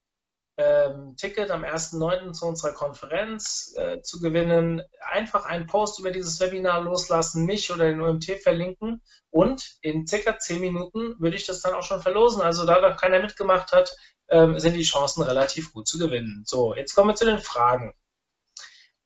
[0.56, 2.32] ähm, Ticket am 1.9.
[2.32, 7.84] zu unserer Konferenz äh, zu gewinnen, einfach einen Post über dieses Webinar loslassen, mich oder
[7.84, 12.40] den OMT verlinken und in circa 10 Minuten würde ich das dann auch schon verlosen.
[12.40, 13.94] Also da noch keiner mitgemacht hat,
[14.30, 16.44] ähm, sind die Chancen relativ gut zu gewinnen.
[16.46, 17.92] So, jetzt kommen wir zu den Fragen.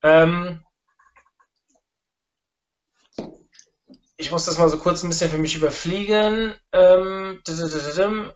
[0.03, 0.65] Ähm,
[4.17, 6.55] ich muss das mal so kurz ein bisschen für mich überfliegen.
[6.73, 7.41] Ähm,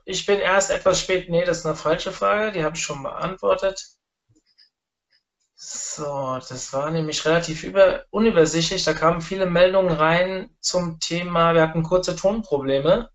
[0.05, 1.29] ich bin erst etwas spät.
[1.29, 2.53] Nee, das ist eine falsche Frage.
[2.53, 3.81] Die habe ich schon beantwortet.
[5.57, 8.85] So, das war nämlich relativ über, unübersichtlich.
[8.85, 13.11] Da kamen viele Meldungen rein zum Thema, wir hatten kurze Tonprobleme.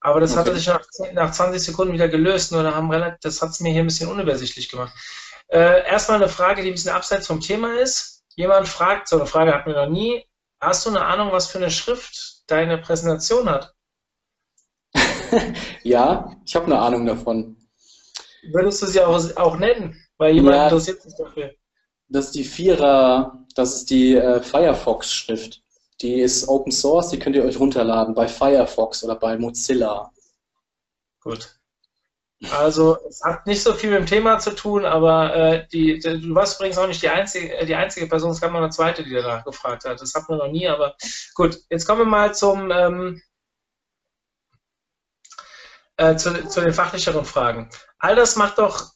[0.00, 0.40] Aber das okay.
[0.40, 0.84] hatte sich nach,
[1.14, 2.52] nach 20 Sekunden wieder gelöst.
[2.52, 4.92] Nur da haben relativ, das hat es mir hier ein bisschen unübersichtlich gemacht.
[5.48, 8.24] Äh, erstmal eine Frage, die ein bisschen abseits vom Thema ist.
[8.36, 10.26] Jemand fragt, so eine Frage hatten wir noch nie,
[10.64, 13.74] Hast du eine Ahnung, was für eine Schrift deine Präsentation hat?
[15.82, 17.56] ja, ich habe eine Ahnung davon.
[18.50, 19.94] Würdest du sie auch, auch nennen?
[20.16, 21.52] Weil jemand ja, interessiert sich dafür.
[22.08, 25.62] Das ist die Vierer, das ist die äh, Firefox-Schrift.
[26.00, 30.10] Die ist Open Source, die könnt ihr euch runterladen bei Firefox oder bei Mozilla.
[31.20, 31.58] Gut.
[32.50, 36.20] Also es hat nicht so viel mit dem Thema zu tun, aber äh, die, die,
[36.20, 38.70] du warst übrigens auch nicht die einzige, äh, die einzige Person, es gab noch eine
[38.70, 40.00] zweite, die danach gefragt hat.
[40.00, 40.94] Das hatten wir noch nie, aber
[41.34, 43.22] gut, jetzt kommen wir mal zum ähm,
[45.96, 47.70] äh, zu, zu, den fachlicheren Fragen.
[47.98, 48.92] All das macht doch,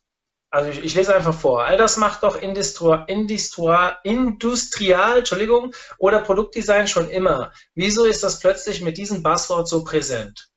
[0.51, 6.21] also ich, ich lese einfach vor, all das macht doch Industri Industri Industrial, Entschuldigung, oder
[6.21, 7.53] Produktdesign schon immer.
[7.75, 10.48] Wieso ist das plötzlich mit diesem Buzzword so präsent?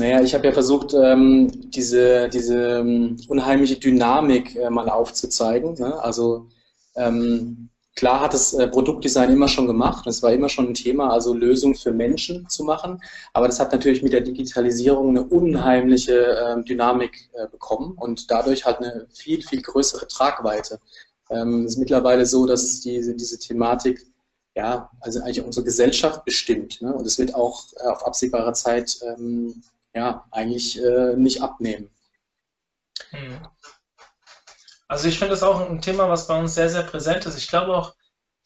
[0.00, 5.74] Naja, ich habe ja versucht, ähm, diese, diese ähm, unheimliche Dynamik äh, mal aufzuzeigen.
[5.74, 6.02] Ne?
[6.02, 6.48] Also
[6.96, 11.10] ähm, klar hat das äh, Produktdesign immer schon gemacht, es war immer schon ein Thema,
[11.10, 13.02] also Lösungen für Menschen zu machen,
[13.34, 18.78] aber das hat natürlich mit der Digitalisierung eine unheimliche äh, Dynamik bekommen und dadurch halt
[18.78, 20.80] eine viel, viel größere Tragweite.
[21.28, 24.06] Ähm, es ist mittlerweile so, dass diese, diese Thematik
[24.56, 26.80] ja, also eigentlich unsere Gesellschaft bestimmt.
[26.82, 26.92] Ne?
[26.92, 29.62] Und es wird auch äh, auf absehbare Zeit ähm,
[29.94, 31.90] ja, eigentlich äh, nicht abnehmen.
[33.10, 33.46] Hm.
[34.88, 37.38] Also ich finde das auch ein Thema, was bei uns sehr, sehr präsent ist.
[37.38, 37.94] Ich glaube auch,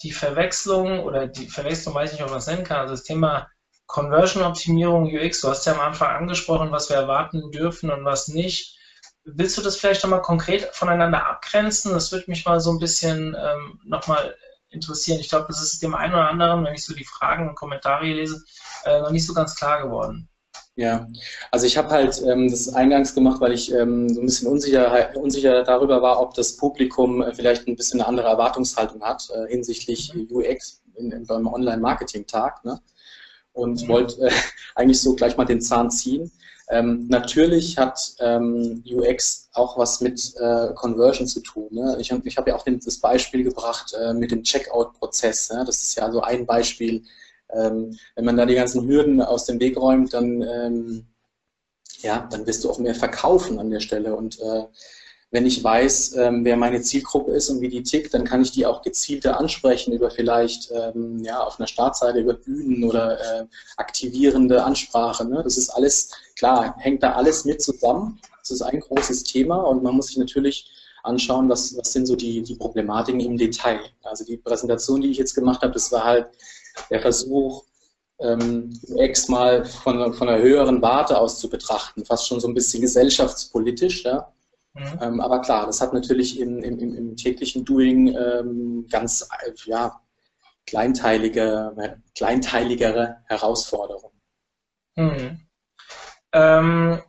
[0.03, 3.05] die Verwechslung oder die Verwechslung, weiß ich nicht, ob man es nennen kann, also das
[3.05, 3.49] Thema
[3.86, 8.78] Conversion-Optimierung UX, du hast ja am Anfang angesprochen, was wir erwarten dürfen und was nicht.
[9.24, 11.92] Willst du das vielleicht nochmal konkret voneinander abgrenzen?
[11.92, 14.36] Das würde mich mal so ein bisschen ähm, nochmal
[14.68, 15.20] interessieren.
[15.20, 18.05] Ich glaube, das ist dem einen oder anderen, wenn ich so die Fragen und Kommentare
[18.05, 18.42] lese,
[18.84, 20.28] äh, noch nicht so ganz klar geworden.
[20.77, 21.09] Ja,
[21.53, 25.16] also ich habe halt ähm, das eingangs gemacht, weil ich ähm, so ein bisschen unsicher,
[25.16, 29.49] unsicher darüber war, ob das Publikum äh, vielleicht ein bisschen eine andere Erwartungshaltung hat äh,
[29.49, 30.27] hinsichtlich mhm.
[30.31, 32.64] UX in, in, beim Online-Marketing-Tag.
[32.64, 32.81] Ne?
[33.53, 33.89] Und mhm.
[33.89, 34.33] wollte äh,
[34.75, 36.33] eigentlich so gleich mal den Zahn ziehen.
[36.70, 41.68] Ähm, natürlich hat ähm, UX auch was mit äh, Conversion zu tun.
[41.70, 41.99] Ne?
[42.01, 45.53] Ich, ich habe ja auch den, das Beispiel gebracht äh, mit dem Checkout-Prozess.
[45.53, 45.64] Ne?
[45.64, 47.05] Das ist ja so ein Beispiel,
[47.53, 51.07] ähm, wenn man da die ganzen Hürden aus dem Weg räumt, dann, ähm,
[51.99, 54.14] ja, dann wirst du auch mehr verkaufen an der Stelle.
[54.14, 54.64] Und äh,
[55.34, 58.53] wenn ich weiß, ähm, wer meine Zielgruppe ist und wie die tickt, dann kann ich
[58.53, 63.47] die auch gezielter ansprechen über vielleicht ähm, ja, auf einer Startseite, über Bühnen oder äh,
[63.76, 65.24] aktivierende Ansprache.
[65.24, 65.42] Ne?
[65.42, 68.20] Das ist alles, klar, hängt da alles mit zusammen.
[68.38, 70.70] Das ist ein großes Thema und man muss sich natürlich
[71.03, 73.80] anschauen, was, was sind so die, die Problematiken im Detail.
[74.05, 76.28] Also die Präsentation, die ich jetzt gemacht habe, das war halt
[76.91, 77.64] der Versuch,
[78.20, 82.55] ähm, Ex mal von, von einer höheren Warte aus zu betrachten, fast schon so ein
[82.55, 84.05] bisschen gesellschaftspolitisch.
[84.05, 84.33] Ja?
[84.75, 84.99] Mhm.
[85.01, 89.29] Ähm, aber klar, das hat natürlich im, im, im täglichen Doing ähm, ganz
[89.64, 90.01] ja,
[90.66, 94.20] kleinteilige, kleinteiligere Herausforderungen.
[94.97, 95.41] Mhm.
[96.33, 97.03] Ähm,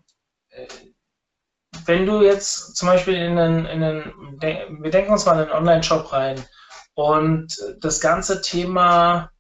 [1.86, 4.42] wenn du jetzt zum Beispiel in einen, in einen
[4.82, 6.44] wir denken uns mal in einen Online-Shop rein
[6.96, 7.48] und
[7.80, 9.32] das ganze Thema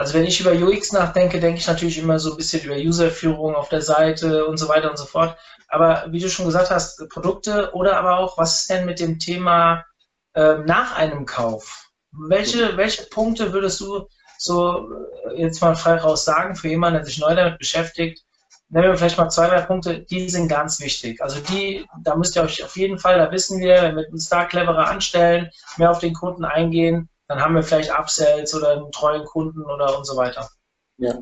[0.00, 3.54] also wenn ich über UX nachdenke, denke ich natürlich immer so ein bisschen über Userführung
[3.54, 5.36] auf der Seite und so weiter und so fort.
[5.68, 9.18] Aber wie du schon gesagt hast, Produkte oder aber auch, was ist denn mit dem
[9.18, 9.84] Thema
[10.32, 11.90] äh, nach einem Kauf?
[12.12, 14.90] Welche, welche Punkte würdest du so
[15.28, 18.24] äh, jetzt mal frei raus sagen für jemanden, der sich neu damit beschäftigt?
[18.70, 21.20] Nehmen wir vielleicht mal zwei, drei Punkte, die sind ganz wichtig.
[21.20, 24.30] Also die, da müsst ihr euch auf jeden Fall, da wissen wir, wenn wir uns
[24.30, 28.90] da cleverer anstellen, mehr auf den Kunden eingehen, dann haben wir vielleicht Upsells oder einen
[28.90, 30.50] treuen Kunden oder und so weiter.
[30.98, 31.16] Ja,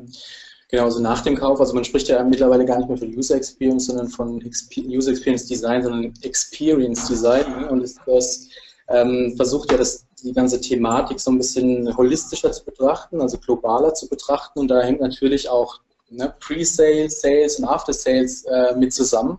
[0.67, 3.35] genau, also nach dem Kauf, also man spricht ja mittlerweile gar nicht mehr von User
[3.35, 4.43] Experience, sondern von
[4.75, 7.65] User Experience Design, sondern Experience Design.
[7.65, 8.47] Und das, das
[8.87, 13.93] ähm, versucht ja das, die ganze Thematik so ein bisschen holistischer zu betrachten, also globaler
[13.93, 14.61] zu betrachten.
[14.61, 15.79] Und da hängt natürlich auch
[16.09, 19.37] ne, Pre-Sales, Sales und After-Sales äh, mit zusammen.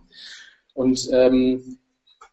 [0.73, 1.79] Und ähm,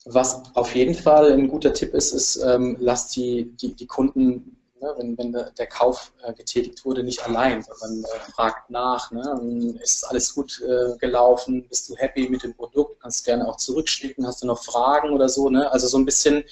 [0.04, 4.56] was auf jeden Fall ein guter Tipp ist, ist, ähm, lasst die, die, die Kunden,
[4.80, 9.74] ne, wenn, wenn der Kauf äh, getätigt wurde, nicht allein, sondern äh, fragt nach, ne,
[9.82, 14.26] ist alles gut äh, gelaufen, bist du happy mit dem Produkt, kannst gerne auch zurückschicken,
[14.26, 15.70] hast du noch Fragen oder so, ne?
[15.70, 16.44] also so ein bisschen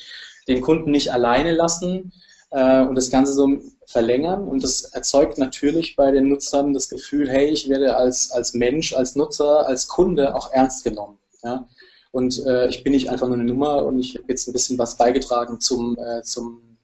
[0.49, 2.13] den Kunden nicht alleine lassen
[2.51, 3.49] äh, und das Ganze so
[3.87, 8.55] verlängern und das erzeugt natürlich bei den Nutzern das Gefühl, hey, ich werde als, als
[8.55, 11.19] Mensch, als Nutzer, als Kunde auch ernst genommen.
[11.43, 11.69] Ja?
[12.17, 14.79] Und äh, ich bin nicht einfach nur eine Nummer und ich habe jetzt ein bisschen
[14.79, 16.79] was beigetragen zum, äh, zum,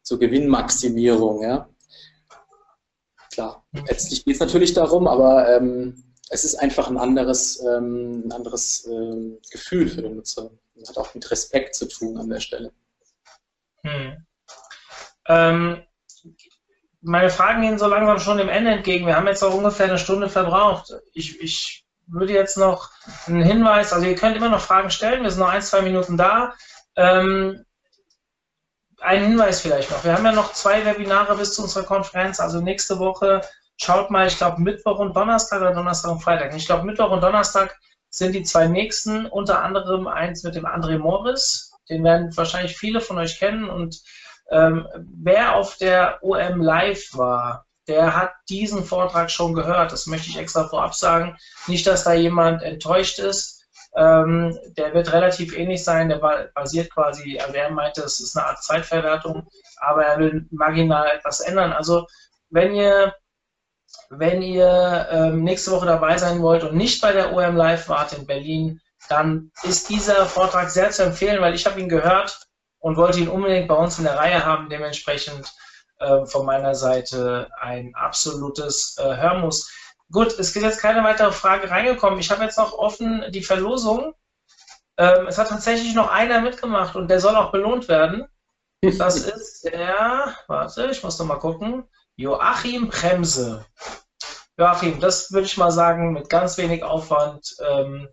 [0.00, 1.42] zur Gewinnmaximierung.
[1.42, 1.68] Ja?
[3.30, 8.32] Klar, letztlich geht es natürlich darum, aber ähm, es ist einfach ein anderes, ähm, ein
[8.32, 10.50] anderes ähm, Gefühl für den Nutzer.
[10.76, 12.72] Das hat auch mit Respekt zu tun an der Stelle.
[13.82, 14.24] Hm.
[15.26, 15.82] Ähm,
[17.02, 19.04] meine Fragen gehen so langsam schon dem Ende entgegen.
[19.04, 20.94] Wir haben jetzt auch ungefähr eine Stunde verbraucht.
[21.12, 22.90] Ich, ich würde jetzt noch
[23.26, 26.16] einen Hinweis, also ihr könnt immer noch Fragen stellen, wir sind noch ein, zwei Minuten
[26.16, 26.54] da.
[26.96, 27.64] Ähm,
[29.00, 30.02] ein Hinweis vielleicht noch.
[30.04, 33.42] Wir haben ja noch zwei Webinare bis zu unserer Konferenz, also nächste Woche.
[33.76, 36.54] Schaut mal, ich glaube Mittwoch und Donnerstag oder Donnerstag und Freitag.
[36.56, 37.78] Ich glaube Mittwoch und Donnerstag
[38.10, 41.72] sind die zwei nächsten, unter anderem eins mit dem André Morris.
[41.88, 43.68] Den werden wahrscheinlich viele von euch kennen.
[43.70, 44.02] Und
[44.50, 49.92] ähm, wer auf der OM Live war, der hat diesen Vortrag schon gehört.
[49.92, 51.36] Das möchte ich extra vorab sagen.
[51.66, 53.64] Nicht, dass da jemand enttäuscht ist.
[53.96, 56.08] Ähm, der wird relativ ähnlich sein.
[56.08, 56.18] Der
[56.54, 61.40] basiert quasi, also er meinte, es ist eine Art Zeitverwertung, aber er will marginal etwas
[61.40, 61.72] ändern.
[61.72, 62.06] Also
[62.50, 63.14] wenn ihr
[64.10, 68.12] wenn ihr ähm, nächste Woche dabei sein wollt und nicht bei der OM Live wart
[68.12, 72.40] in Berlin, dann ist dieser Vortrag sehr zu empfehlen, weil ich habe ihn gehört
[72.80, 74.68] und wollte ihn unbedingt bei uns in der Reihe haben.
[74.68, 75.50] Dementsprechend
[75.98, 79.70] äh, von meiner Seite ein absolutes äh, Hörmuss.
[80.10, 82.18] Gut, es ist jetzt keine weitere Frage reingekommen.
[82.18, 84.14] Ich habe jetzt noch offen die Verlosung.
[84.96, 88.26] Ähm, es hat tatsächlich noch einer mitgemacht und der soll auch belohnt werden.
[88.80, 91.84] Das ist der, warte, ich muss noch mal gucken,
[92.16, 93.64] Joachim Bremse.
[94.56, 98.08] Joachim, das würde ich mal sagen, mit ganz wenig Aufwand ähm,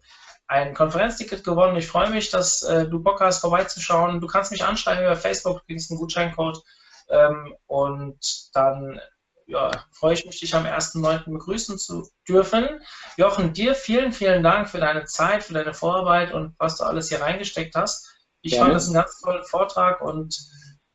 [0.47, 1.77] ein Konferenzticket gewonnen.
[1.77, 4.21] Ich freue mich, dass äh, du Bock hast, vorbeizuschauen.
[4.21, 6.61] Du kannst mich anschreiben über Facebook, du kriegst einen Gutscheincode.
[7.09, 8.99] Ähm, und dann
[9.47, 11.31] ja, freue ich mich, dich am 1.9.
[11.31, 12.81] begrüßen zu dürfen.
[13.17, 17.09] Jochen, dir vielen, vielen Dank für deine Zeit, für deine Vorarbeit und was du alles
[17.09, 18.11] hier reingesteckt hast.
[18.41, 18.65] Ich Gerne.
[18.65, 20.37] fand das einen ganz tollen Vortrag und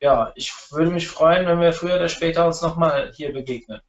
[0.00, 3.80] ja, ich würde mich freuen, wenn wir früher oder später uns nochmal hier begegnen.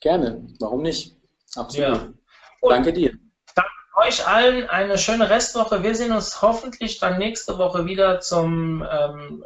[0.00, 1.16] Gerne, warum nicht?
[1.56, 1.96] Absolut.
[1.96, 2.12] Ja.
[2.68, 3.18] Danke dir.
[3.54, 5.82] Danke euch allen eine schöne Restwoche.
[5.82, 9.44] Wir sehen uns hoffentlich dann nächste Woche wieder zum ähm,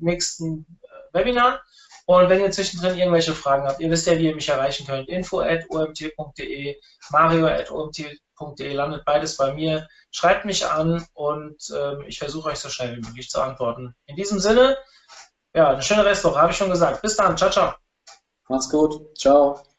[0.00, 1.60] nächsten äh, Webinar.
[2.06, 5.08] Und wenn ihr zwischendrin irgendwelche Fragen habt, ihr wisst ja, wie ihr mich erreichen könnt.
[5.08, 6.76] info at omt.de,
[7.10, 9.86] mario at omt.de, landet beides bei mir.
[10.10, 13.94] Schreibt mich an und ähm, ich versuche euch so schnell wie möglich zu antworten.
[14.06, 14.76] In diesem Sinne,
[15.54, 17.00] ja, eine schöne Restwoche, habe ich schon gesagt.
[17.02, 17.74] Bis dann, ciao, ciao.
[18.48, 19.69] Macht's gut, ciao.